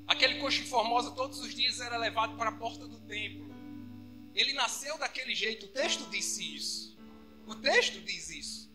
Aquele 0.07 0.39
coxo 0.39 0.61
em 0.61 0.67
Formosa 0.67 1.13
todos 1.13 1.39
os 1.39 1.55
dias 1.55 1.81
era 1.81 1.97
levado 1.97 2.37
para 2.37 2.51
a 2.51 2.59
porta 2.59 2.87
do 2.87 3.01
templo. 3.01 3.47
Ele 4.35 4.53
nasceu 4.53 4.99
daquele 4.99 5.35
jeito, 5.35 5.65
o 5.65 5.71
texto 5.71 6.07
disse 6.11 6.55
isso. 6.55 6.99
O 7.47 7.55
texto 7.55 8.03
diz 8.03 8.29
isso. 8.29 8.71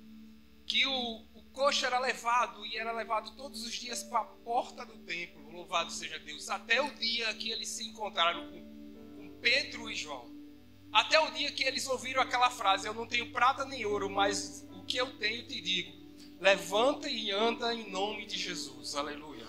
Que 0.65 0.87
o, 0.87 1.23
o 1.35 1.43
coxo 1.51 1.85
era 1.85 1.99
levado 1.99 2.65
e 2.65 2.77
era 2.77 2.91
levado 2.93 3.35
todos 3.35 3.61
os 3.63 3.75
dias 3.75 4.01
para 4.01 4.21
a 4.21 4.25
porta 4.25 4.83
do 4.87 4.97
templo, 5.05 5.51
louvado 5.51 5.91
seja 5.91 6.17
Deus, 6.17 6.49
até 6.49 6.81
o 6.81 6.95
dia 6.95 7.31
que 7.35 7.51
eles 7.51 7.69
se 7.69 7.83
encontraram 7.87 8.49
com 8.49 8.78
Pedro 9.41 9.89
e 9.89 9.95
João. 9.95 10.29
Até 10.91 11.19
o 11.19 11.31
dia 11.31 11.51
que 11.51 11.63
eles 11.63 11.87
ouviram 11.87 12.21
aquela 12.21 12.49
frase: 12.49 12.87
Eu 12.87 12.93
não 12.93 13.07
tenho 13.07 13.31
prata 13.31 13.65
nem 13.65 13.85
ouro, 13.85 14.09
mas 14.09 14.65
o 14.71 14.83
que 14.83 14.97
eu 14.97 15.17
tenho 15.17 15.45
te 15.45 15.61
digo. 15.61 15.97
Levanta 16.39 17.09
e 17.09 17.31
anda 17.31 17.73
em 17.73 17.89
nome 17.89 18.25
de 18.25 18.37
Jesus. 18.37 18.95
Aleluia. 18.95 19.47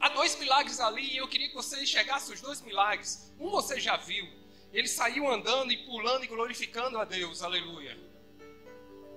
Há 0.00 0.08
dois 0.08 0.36
milagres 0.38 0.80
ali 0.80 1.12
e 1.12 1.16
eu 1.16 1.28
queria 1.28 1.48
que 1.48 1.54
você 1.54 1.80
enxergasse 1.80 2.32
os 2.32 2.40
dois 2.40 2.60
milagres. 2.60 3.32
Um 3.38 3.50
você 3.50 3.78
já 3.78 3.96
viu. 3.96 4.26
Ele 4.72 4.88
saiu 4.88 5.30
andando 5.30 5.70
e 5.70 5.76
pulando 5.76 6.24
e 6.24 6.26
glorificando 6.26 6.98
a 6.98 7.04
Deus. 7.04 7.40
Aleluia. 7.42 7.96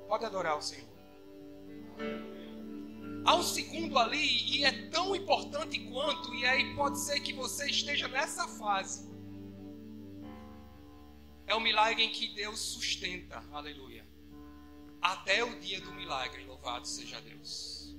Pode 0.08 0.26
adorar 0.26 0.58
o 0.58 0.62
Senhor. 0.62 0.88
Um 3.34 3.44
segundo 3.44 3.98
ali 3.98 4.58
e 4.58 4.64
é 4.64 4.72
tão 4.90 5.16
importante 5.16 5.80
quanto, 5.80 6.34
e 6.34 6.46
aí 6.46 6.76
pode 6.76 7.00
ser 7.00 7.20
que 7.20 7.34
você 7.34 7.70
esteja 7.70 8.08
nessa 8.08 8.48
fase. 8.48 9.10
É 11.48 11.54
o 11.54 11.60
milagre 11.60 12.04
em 12.04 12.12
que 12.12 12.28
Deus 12.30 12.60
sustenta, 12.60 13.44
aleluia. 13.52 14.06
Até 15.02 15.44
o 15.44 15.60
dia 15.60 15.80
do 15.82 15.92
milagre, 15.94 16.44
louvado 16.46 16.88
seja 16.88 17.22
Deus. 17.22 17.96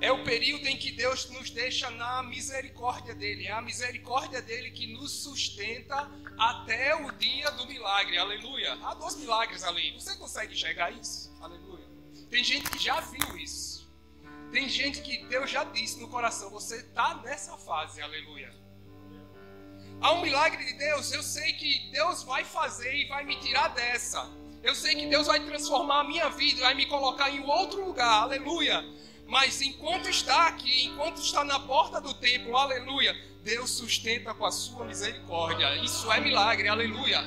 É 0.00 0.12
o 0.12 0.22
período 0.22 0.66
em 0.66 0.76
que 0.76 0.92
Deus 0.92 1.28
nos 1.30 1.50
deixa 1.50 1.90
na 1.90 2.22
misericórdia 2.22 3.14
dele. 3.14 3.46
É 3.46 3.52
a 3.52 3.60
misericórdia 3.60 4.40
dele 4.40 4.70
que 4.70 4.86
nos 4.86 5.10
sustenta 5.10 6.08
até 6.38 6.94
o 6.94 7.10
dia 7.12 7.50
do 7.52 7.66
milagre. 7.66 8.16
Aleluia. 8.16 8.74
Há 8.82 8.94
dois 8.94 9.16
milagres 9.16 9.64
ali. 9.64 9.92
Você 9.92 10.16
consegue 10.16 10.54
enxergar 10.54 10.92
isso? 10.92 11.32
Aleluia. 11.40 11.84
Tem 12.30 12.44
gente 12.44 12.70
que 12.70 12.78
já 12.78 13.00
viu 13.00 13.36
isso. 13.36 13.77
Tem 14.52 14.68
gente 14.68 15.02
que 15.02 15.24
Deus 15.24 15.50
já 15.50 15.64
disse 15.64 16.00
no 16.00 16.08
coração: 16.08 16.50
você 16.50 16.76
está 16.76 17.14
nessa 17.16 17.56
fase, 17.56 18.00
aleluia. 18.00 18.50
Há 20.00 20.12
um 20.12 20.22
milagre 20.22 20.64
de 20.64 20.74
Deus, 20.74 21.12
eu 21.12 21.22
sei 21.22 21.52
que 21.54 21.90
Deus 21.90 22.22
vai 22.22 22.44
fazer 22.44 22.94
e 22.94 23.08
vai 23.08 23.24
me 23.24 23.36
tirar 23.36 23.68
dessa. 23.68 24.30
Eu 24.62 24.74
sei 24.74 24.94
que 24.94 25.06
Deus 25.06 25.26
vai 25.26 25.44
transformar 25.44 26.00
a 26.00 26.04
minha 26.04 26.28
vida, 26.28 26.62
vai 26.62 26.74
me 26.74 26.86
colocar 26.86 27.30
em 27.30 27.44
outro 27.44 27.84
lugar, 27.84 28.22
aleluia. 28.22 28.84
Mas 29.26 29.60
enquanto 29.60 30.08
está 30.08 30.46
aqui, 30.46 30.86
enquanto 30.86 31.18
está 31.18 31.44
na 31.44 31.60
porta 31.60 32.00
do 32.00 32.14
templo, 32.14 32.56
aleluia, 32.56 33.14
Deus 33.42 33.70
sustenta 33.70 34.32
com 34.32 34.46
a 34.46 34.50
sua 34.50 34.84
misericórdia. 34.84 35.76
Isso 35.84 36.10
é 36.10 36.20
milagre, 36.20 36.68
aleluia. 36.68 37.22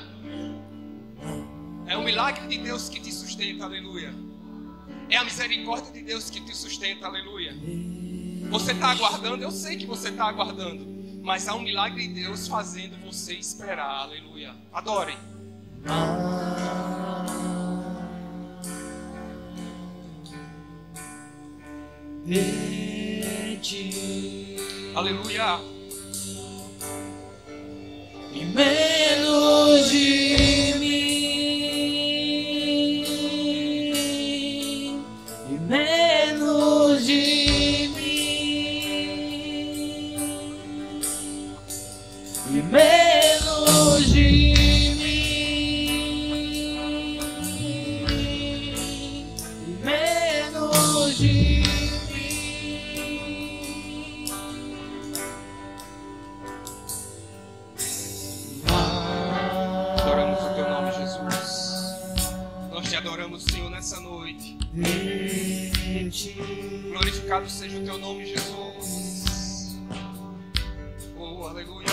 É 1.86 1.96
o 1.96 2.02
milagre 2.02 2.46
de 2.48 2.58
Deus 2.58 2.88
que 2.88 3.00
te 3.00 3.12
sustenta, 3.12 3.64
aleluia. 3.64 4.12
É 5.12 5.18
a 5.18 5.24
misericórdia 5.24 5.92
de 5.92 6.02
Deus 6.02 6.30
que 6.30 6.40
te 6.40 6.56
sustenta, 6.56 7.06
aleluia. 7.06 7.54
Você 8.48 8.72
está 8.72 8.92
aguardando, 8.92 9.42
eu 9.42 9.50
sei 9.50 9.76
que 9.76 9.84
você 9.84 10.08
está 10.08 10.24
aguardando, 10.24 10.86
mas 11.22 11.46
há 11.46 11.54
um 11.54 11.60
milagre 11.60 12.08
de 12.08 12.22
Deus 12.22 12.48
fazendo 12.48 12.96
você 13.04 13.34
esperar, 13.34 14.04
aleluia. 14.04 14.54
Adorem. 14.72 15.18
Aleluia. 24.94 25.60
E 28.32 28.44
menos 28.46 29.90
de 29.90 30.21
noite. 64.32 64.58
Glorificado 66.90 67.48
seja 67.48 67.78
o 67.78 67.84
teu 67.84 67.98
nome, 67.98 68.26
Jesus. 68.26 69.76
Oh, 71.16 71.46
aleluia. 71.46 71.92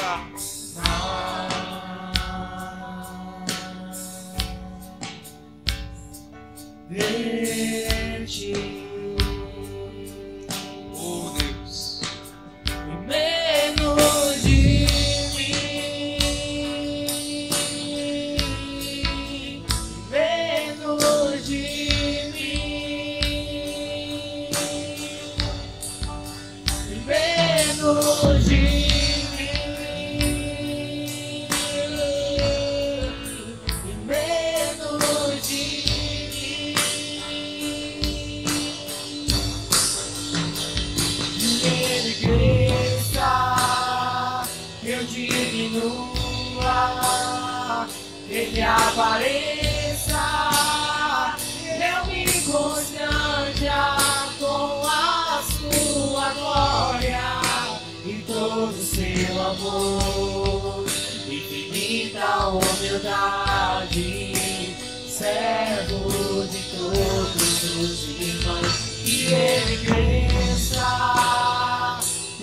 Os 67.79 68.09
irmãos. 68.19 68.89
Que 69.03 69.33
ele 69.33 69.77
cresça, 69.85 70.87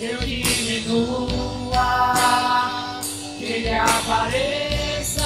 eu 0.00 0.18
diminua, 0.18 1.74
que 3.38 3.44
ele 3.44 3.74
apareça, 3.74 5.22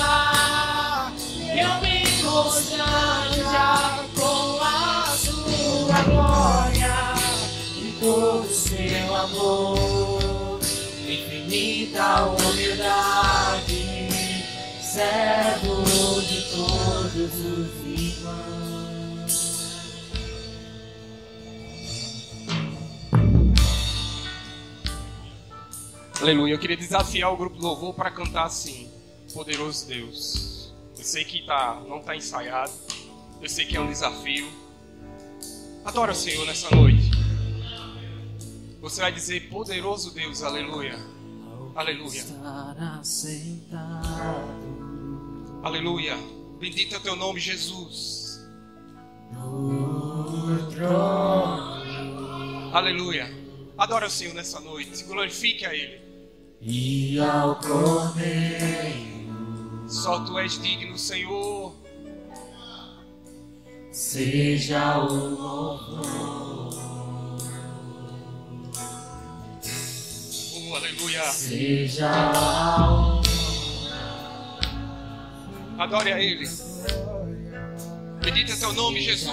eu 1.48 1.80
me 1.80 2.04
constranja 2.22 4.00
com 4.18 4.60
a 4.62 5.16
sua 5.16 6.02
glória 6.02 7.14
e 7.76 7.96
todo 8.00 8.42
o 8.42 8.52
seu 8.52 9.16
amor, 9.16 10.60
infinita 11.06 12.26
humildade, 12.26 14.08
servo 14.82 15.29
Aleluia. 26.20 26.52
Eu 26.52 26.58
queria 26.58 26.76
desafiar 26.76 27.32
o 27.32 27.36
grupo 27.36 27.56
do 27.56 27.62
louvor 27.62 27.94
para 27.94 28.10
cantar 28.10 28.44
assim: 28.44 28.90
Poderoso 29.32 29.86
Deus. 29.86 30.70
Eu 30.98 31.02
sei 31.02 31.24
que 31.24 31.46
tá, 31.46 31.82
não 31.88 32.00
está 32.00 32.14
ensaiado. 32.14 32.72
Eu 33.40 33.48
sei 33.48 33.64
que 33.64 33.74
é 33.74 33.80
um 33.80 33.86
desafio. 33.86 34.46
Adora 35.82 36.12
o 36.12 36.14
Senhor 36.14 36.44
nessa 36.44 36.74
noite. 36.76 37.10
Você 38.82 39.00
vai 39.00 39.10
dizer: 39.10 39.48
Poderoso 39.48 40.12
Deus, 40.12 40.42
aleluia. 40.42 40.98
Aleluia. 41.74 42.22
Aleluia. 45.62 46.16
Bendito 46.58 46.94
é 46.94 46.98
o 46.98 47.00
teu 47.00 47.16
nome, 47.16 47.40
Jesus. 47.40 48.46
Aleluia. 52.74 53.34
Adora 53.78 54.06
o 54.06 54.10
Senhor 54.10 54.34
nessa 54.34 54.60
noite. 54.60 55.02
Glorifique 55.04 55.64
a 55.64 55.74
Ele. 55.74 56.09
E 56.60 57.18
ao 57.18 57.56
cordeiro 57.56 59.10
Só 59.88 60.20
tu 60.20 60.38
és 60.38 60.60
digno, 60.60 60.96
Senhor. 60.98 61.74
seja 63.90 64.98
o 64.98 65.12
louvor, 65.12 66.70
Oh, 70.72 70.74
aleluia. 70.76 71.24
seja 71.24 72.08
a 72.10 72.92
honra, 72.92 73.20
Adore 75.78 76.12
a 76.12 76.20
Ele. 76.20 76.46
Bendito 78.22 78.52
é 78.52 78.56
teu 78.56 78.72
nome, 78.74 79.00
Jesus. 79.00 79.30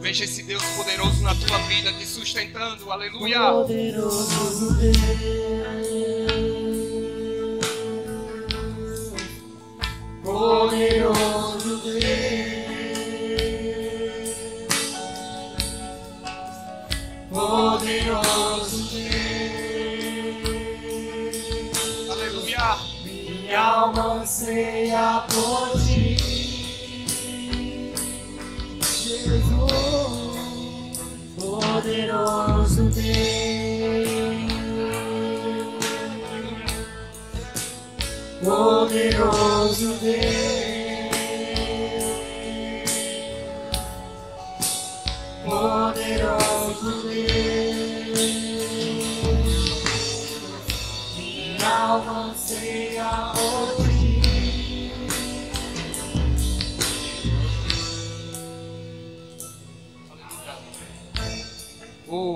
Veja 0.00 0.24
esse 0.24 0.42
Deus 0.42 0.62
poderoso 0.76 1.22
na 1.22 1.34
tua 1.36 1.58
vida 1.68 1.92
te 1.92 2.04
sustentando. 2.04 2.90
Aleluia. 2.90 3.52
Poderoso 3.52 4.74
Deus, 4.74 6.29
anseia 24.40 25.26
por 25.28 25.78
ti, 25.82 26.16
Jesus, 28.80 29.52
poderoso 31.36 32.84
Deus, 32.84 34.00
poderoso 38.42 39.92
Deus, 40.00 40.69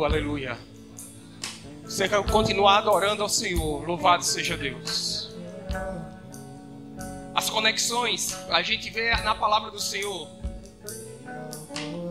Aleluia. 0.05 0.59
Você 1.83 2.07
quer 2.07 2.23
continuar 2.27 2.79
adorando 2.79 3.23
ao 3.23 3.29
Senhor. 3.29 3.87
Louvado 3.87 4.23
seja 4.23 4.55
Deus. 4.55 5.35
As 7.35 7.49
conexões, 7.49 8.35
a 8.51 8.61
gente 8.61 8.91
vê 8.91 9.17
na 9.23 9.35
palavra 9.35 9.71
do 9.71 9.81
Senhor. 9.81 10.29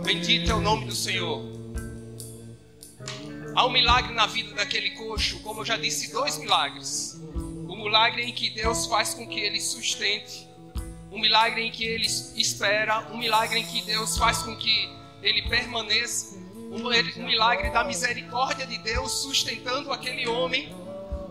Bendito 0.04 0.50
é 0.50 0.56
o 0.56 0.60
nome 0.60 0.86
do 0.86 0.96
Senhor. 0.96 1.44
Há 3.56 3.64
um 3.68 3.72
milagre 3.72 4.12
na 4.16 4.26
vida 4.26 4.56
daquele 4.56 4.90
coxo, 4.92 5.40
como 5.42 5.62
eu 5.62 5.66
já 5.66 5.78
disse, 5.78 6.12
dois 6.12 6.40
milagres. 6.40 7.22
O 7.36 7.76
milagre 7.76 8.24
em 8.24 8.34
que 8.34 8.50
Deus 8.50 8.88
faz 8.88 9.14
com 9.14 9.28
que 9.28 9.40
ele 9.40 9.62
sustente, 9.62 10.48
um 11.12 11.20
milagre 11.20 11.62
em 11.62 11.72
que 11.72 11.86
ele 11.86 12.08
espera, 12.08 13.08
um 13.12 13.20
milagre 13.20 13.60
em 13.60 13.66
que 13.66 13.84
Deus 13.84 14.18
faz 14.18 14.40
com 14.40 14.56
que 14.56 14.90
ele 15.22 15.44
permaneça, 15.44 16.43
um 16.74 17.26
milagre 17.26 17.70
da 17.70 17.84
misericórdia 17.84 18.66
de 18.66 18.78
Deus 18.80 19.12
sustentando 19.22 19.92
aquele 19.92 20.28
homem 20.28 20.74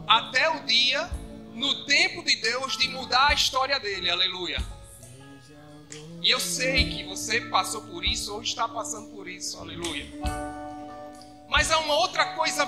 até 0.07 0.49
o 0.51 0.65
dia, 0.65 1.11
no 1.53 1.85
tempo 1.85 2.23
de 2.23 2.37
Deus, 2.37 2.77
de 2.77 2.89
mudar 2.89 3.29
a 3.29 3.35
história 3.35 3.79
dele. 3.81 4.09
Aleluia. 4.09 4.63
E 6.23 6.31
eu 6.31 6.39
sei 6.39 6.89
que 6.91 7.05
você 7.05 7.41
passou 7.41 7.83
por 7.83 8.05
isso 8.05 8.33
ou 8.33 8.43
está 8.43 8.69
passando 8.69 9.09
por 9.09 9.29
isso, 9.29 9.59
aleluia. 9.59 10.07
Mas 11.49 11.71
há 11.71 11.79
uma 11.81 11.95
outra 11.95 12.35
coisa 12.35 12.65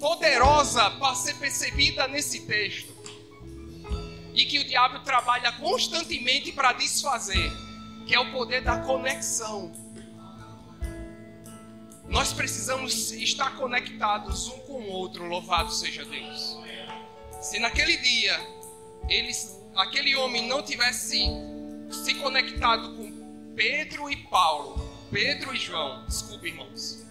poderosa 0.00 0.90
para 0.92 1.14
ser 1.14 1.34
percebida 1.34 2.08
nesse 2.08 2.40
texto. 2.46 2.92
E 4.34 4.44
que 4.44 4.58
o 4.58 4.64
diabo 4.64 5.00
trabalha 5.00 5.52
constantemente 5.52 6.50
para 6.50 6.72
desfazer, 6.72 7.52
que 8.06 8.14
é 8.14 8.18
o 8.18 8.32
poder 8.32 8.62
da 8.62 8.78
conexão. 8.78 9.72
Nós 12.10 12.32
precisamos 12.32 13.12
estar 13.12 13.56
conectados 13.56 14.48
um 14.48 14.58
com 14.60 14.82
o 14.82 14.88
outro, 14.88 15.26
louvado 15.26 15.72
seja 15.72 16.04
Deus. 16.04 16.58
Se 17.40 17.60
naquele 17.60 17.96
dia 17.98 18.36
eles, 19.08 19.56
aquele 19.76 20.16
homem 20.16 20.48
não 20.48 20.60
tivesse 20.60 21.24
se 21.90 22.14
conectado 22.14 22.96
com 22.96 23.52
Pedro 23.54 24.10
e 24.10 24.16
Paulo, 24.16 24.90
Pedro 25.10 25.54
e 25.54 25.58
João, 25.58 26.04
desculpe 26.06 26.48
irmãos, 26.48 27.06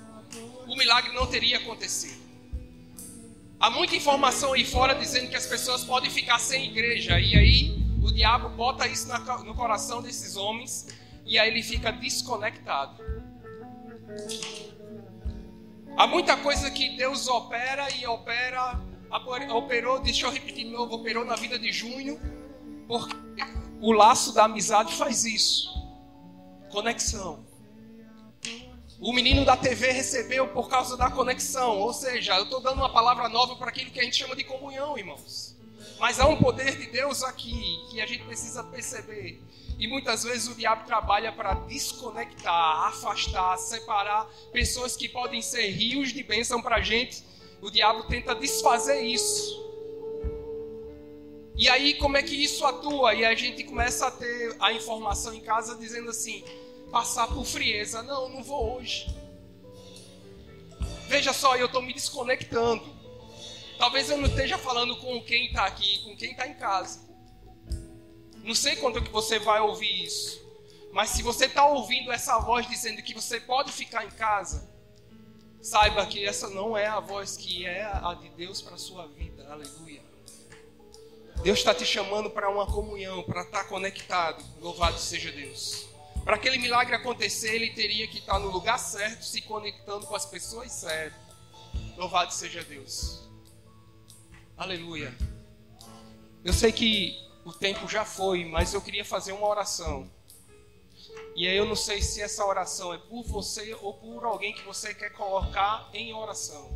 o 0.68 0.76
milagre 0.76 1.14
não 1.14 1.26
teria 1.26 1.58
acontecido. 1.58 2.20
Há 3.58 3.70
muita 3.70 3.96
informação 3.96 4.52
aí 4.52 4.66
fora 4.66 4.94
dizendo 4.94 5.30
que 5.30 5.36
as 5.36 5.48
pessoas 5.48 5.84
podem 5.84 6.10
ficar 6.10 6.40
sem 6.40 6.72
igreja, 6.72 7.20
e 7.20 7.38
aí 7.38 7.84
o 8.04 8.12
diabo 8.12 8.50
bota 8.50 8.86
isso 8.86 9.08
no 9.46 9.56
coração 9.56 10.02
desses 10.02 10.36
homens, 10.36 10.88
e 11.26 11.40
aí 11.40 11.50
ele 11.50 11.64
fica 11.64 11.90
desconectado. 11.92 13.02
Há 16.00 16.08
muita 16.08 16.38
coisa 16.38 16.72
que 16.72 16.96
Deus 16.96 17.28
opera 17.28 17.90
e 17.94 18.08
opera, 18.08 18.80
operou, 19.54 20.00
deixa 20.00 20.26
eu 20.26 20.32
repetir 20.32 20.64
de 20.64 20.72
novo, 20.72 20.96
operou 20.96 21.26
na 21.26 21.36
vida 21.36 21.60
de 21.60 21.74
Junho, 21.74 22.18
porque 22.88 23.14
o 23.82 23.92
laço 23.92 24.34
da 24.34 24.46
amizade 24.46 24.96
faz 24.96 25.26
isso. 25.26 25.68
Conexão. 26.72 27.44
O 28.98 29.12
menino 29.12 29.44
da 29.44 29.58
TV 29.58 29.92
recebeu 29.92 30.48
por 30.48 30.70
causa 30.70 30.96
da 30.96 31.12
conexão. 31.12 31.78
Ou 31.78 31.94
seja, 31.94 32.38
eu 32.38 32.44
estou 32.44 32.62
dando 32.62 32.78
uma 32.78 32.94
palavra 32.94 33.28
nova 33.28 33.58
para 33.58 33.68
aquilo 33.68 33.92
que 33.92 34.00
a 34.00 34.04
gente 34.04 34.16
chama 34.16 34.38
de 34.38 34.46
comunhão, 34.46 34.98
irmãos. 34.98 35.58
Mas 36.00 36.18
há 36.18 36.26
um 36.26 36.38
poder 36.38 36.78
de 36.78 36.86
Deus 36.86 37.24
aqui 37.24 37.78
que 37.92 38.00
a 38.00 38.06
gente 38.06 38.24
precisa 38.24 38.64
perceber. 38.64 39.44
E 39.80 39.88
muitas 39.88 40.26
vezes 40.26 40.50
o 40.50 40.56
diabo 40.56 40.86
trabalha 40.86 41.32
para 41.32 41.54
desconectar, 41.54 42.88
afastar, 42.88 43.58
separar 43.58 44.30
pessoas 44.52 44.98
que 44.98 45.08
podem 45.08 45.42
ser 45.42 45.70
rios 45.70 46.12
de 46.12 46.22
bênção 46.22 46.62
para 46.62 46.76
a 46.76 46.82
gente. 46.82 47.24
O 47.62 47.72
diabo 47.72 48.04
tenta 48.04 48.36
desfazer 48.36 49.02
isso. 49.02 49.58
E 51.56 51.70
aí, 51.70 51.94
como 51.94 52.18
é 52.18 52.24
que 52.24 52.36
isso 52.36 52.66
atua? 52.66 53.14
E 53.14 53.24
a 53.24 53.34
gente 53.34 53.64
começa 53.64 54.08
a 54.08 54.12
ter 54.12 54.54
a 54.60 54.74
informação 54.74 55.34
em 55.34 55.42
casa 55.42 55.78
dizendo 55.78 56.10
assim: 56.10 56.44
passar 56.92 57.28
por 57.28 57.46
frieza. 57.46 58.04
Não, 58.04 58.28
não 58.28 58.44
vou 58.44 58.78
hoje. 58.78 59.08
Veja 61.08 61.32
só, 61.32 61.56
eu 61.56 61.68
estou 61.68 61.82
me 61.82 61.94
desconectando. 61.94 62.84
Talvez 63.78 64.10
eu 64.10 64.18
não 64.18 64.28
esteja 64.28 64.58
falando 64.58 64.98
com 64.98 65.22
quem 65.24 65.48
está 65.48 65.66
aqui, 65.66 66.04
com 66.04 66.18
quem 66.18 66.32
está 66.32 66.46
em 66.46 66.56
casa. 66.56 67.09
Não 68.44 68.56
sei 68.56 68.76
quanto 68.76 69.02
que 69.02 69.12
você 69.12 69.40
vai 69.40 69.60
ouvir 69.60 70.04
isso. 70.04 70.40
Mas 70.92 71.10
se 71.10 71.22
você 71.22 71.46
está 71.46 71.66
ouvindo 71.68 72.12
essa 72.12 72.40
voz 72.40 72.68
dizendo 72.68 73.02
que 73.02 73.14
você 73.14 73.40
pode 73.40 73.72
ficar 73.72 74.06
em 74.06 74.10
casa, 74.10 74.70
saiba 75.62 76.06
que 76.06 76.26
essa 76.26 76.50
não 76.50 76.76
é 76.76 76.88
a 76.88 77.00
voz 77.00 77.38
que 77.38 77.66
é 77.66 77.84
a 77.84 78.14
de 78.14 78.30
Deus 78.30 78.62
para 78.62 78.76
a 78.76 78.78
sua 78.78 79.08
vida. 79.08 79.48
Aleluia. 79.52 80.02
Deus 81.44 81.60
está 81.60 81.74
te 81.74 81.86
chamando 81.86 82.30
para 82.30 82.50
uma 82.50 82.66
comunhão, 82.66 83.24
para 83.24 83.44
estar 83.44 83.64
tá 83.64 83.70
conectado. 83.70 84.44
Louvado 84.60 84.98
seja 84.98 85.32
Deus. 85.32 85.88
Para 86.24 86.36
aquele 86.36 86.58
milagre 86.58 86.96
acontecer, 86.96 87.56
ele 87.56 87.70
teria 87.72 88.08
que 88.08 88.18
estar 88.18 88.40
no 88.40 88.50
lugar 88.50 88.78
certo, 88.78 89.24
se 89.24 89.42
conectando 89.42 90.06
com 90.06 90.16
as 90.16 90.26
pessoas 90.26 90.72
certas. 90.72 91.20
Louvado 91.96 92.34
seja 92.34 92.64
Deus. 92.64 93.30
Aleluia. 94.58 95.16
Eu 96.44 96.52
sei 96.52 96.72
que 96.72 97.29
o 97.50 97.54
tempo 97.54 97.88
já 97.88 98.06
foi, 98.06 98.46
mas 98.46 98.74
eu 98.74 98.82
queria 98.82 99.04
fazer 99.04 99.32
uma 99.32 99.48
oração. 99.48 100.10
E 101.36 101.48
aí 101.48 101.58
eu 101.58 101.66
não 101.66 101.76
sei 101.76 102.02
se 102.02 102.22
essa 102.22 102.46
oração 102.46 102.94
é 102.94 102.98
por 102.98 103.24
você 103.24 103.76
ou 103.82 103.94
por 103.94 104.24
alguém 104.24 104.54
que 104.54 104.62
você 104.64 104.94
quer 104.94 105.10
colocar 105.12 105.90
em 105.94 106.14
oração. 106.14 106.70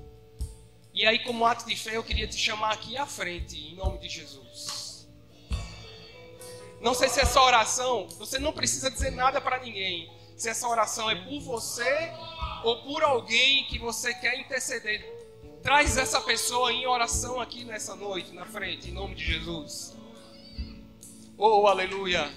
E 0.93 1.05
aí, 1.05 1.19
como 1.19 1.45
ato 1.45 1.65
de 1.65 1.76
fé, 1.76 1.97
eu 1.97 2.03
queria 2.03 2.28
te 2.28 2.38
chamar 2.38 2.71
aqui 2.71 2.97
à 2.97 3.05
frente, 3.05 3.57
em 3.57 3.76
nome 3.76 3.99
de 3.99 4.09
Jesus. 4.09 5.07
Não 6.82 6.93
sei 6.93 7.07
se 7.07 7.19
essa 7.19 7.41
oração, 7.41 8.07
você 8.17 8.39
não 8.39 8.51
precisa 8.51 8.89
dizer 8.89 9.11
nada 9.11 9.39
para 9.39 9.59
ninguém. 9.59 10.11
Se 10.36 10.49
essa 10.49 10.67
oração 10.67 11.09
é 11.09 11.15
por 11.15 11.39
você 11.39 12.11
ou 12.63 12.82
por 12.84 13.03
alguém 13.03 13.65
que 13.65 13.78
você 13.78 14.13
quer 14.13 14.39
interceder. 14.39 15.03
Traz 15.61 15.97
essa 15.97 16.19
pessoa 16.19 16.74
em 16.74 16.88
oração 16.88 17.39
aqui 17.39 17.63
nessa 17.63 17.95
noite, 17.95 18.34
na 18.34 18.45
frente, 18.45 18.89
em 18.89 18.93
nome 18.93 19.15
de 19.15 19.24
Jesus. 19.24 19.93
Oh, 21.45 21.67
aleluia. 21.67 22.33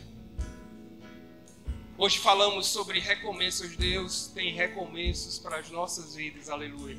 Hoje 1.97 2.19
falamos 2.19 2.67
sobre 2.67 2.99
recomeços. 2.99 3.77
Deus 3.77 4.33
tem 4.35 4.53
recomeços 4.53 5.39
para 5.39 5.61
as 5.61 5.71
nossas 5.71 6.17
vidas, 6.17 6.49
aleluia. 6.51 6.99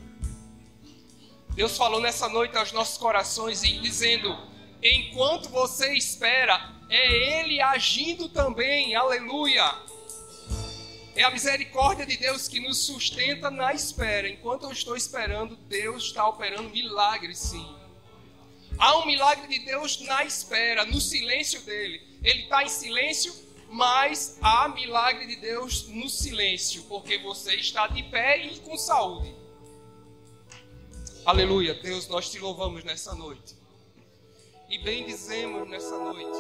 Deus 1.49 1.75
falou 1.75 1.99
nessa 1.99 2.29
noite 2.29 2.55
aos 2.55 2.71
nossos 2.71 2.97
corações 2.97 3.61
e 3.61 3.77
dizendo: 3.79 4.33
enquanto 4.81 5.49
você 5.49 5.97
espera, 5.97 6.73
é 6.89 7.41
Ele 7.41 7.59
agindo 7.59 8.29
também, 8.29 8.95
aleluia. 8.95 9.69
É 11.13 11.23
a 11.23 11.31
misericórdia 11.31 12.05
de 12.05 12.15
Deus 12.15 12.47
que 12.47 12.61
nos 12.61 12.85
sustenta 12.85 13.51
na 13.51 13.73
espera. 13.73 14.29
Enquanto 14.29 14.63
eu 14.63 14.71
estou 14.71 14.95
esperando, 14.95 15.57
Deus 15.57 16.05
está 16.05 16.25
operando 16.25 16.69
milagres, 16.69 17.37
sim. 17.37 17.76
Há 18.79 18.97
um 18.99 19.05
milagre 19.05 19.47
de 19.47 19.65
Deus 19.65 19.99
na 20.01 20.23
espera, 20.23 20.85
no 20.85 21.01
silêncio 21.01 21.61
dele. 21.61 22.01
Ele 22.23 22.43
está 22.43 22.63
em 22.63 22.69
silêncio, 22.69 23.33
mas 23.69 24.37
há 24.41 24.67
milagre 24.69 25.27
de 25.27 25.35
Deus 25.37 25.87
no 25.87 26.09
silêncio, 26.09 26.83
porque 26.83 27.17
você 27.17 27.55
está 27.55 27.87
de 27.87 28.03
pé 28.03 28.45
e 28.45 28.59
com 28.59 28.77
saúde. 28.77 29.33
Aleluia, 31.25 31.73
Deus, 31.73 32.07
nós 32.07 32.29
te 32.29 32.39
louvamos 32.39 32.83
nessa 32.83 33.13
noite 33.13 33.55
e 34.69 34.77
bendizemos 34.79 35.67
nessa 35.69 35.97
noite. 35.97 36.37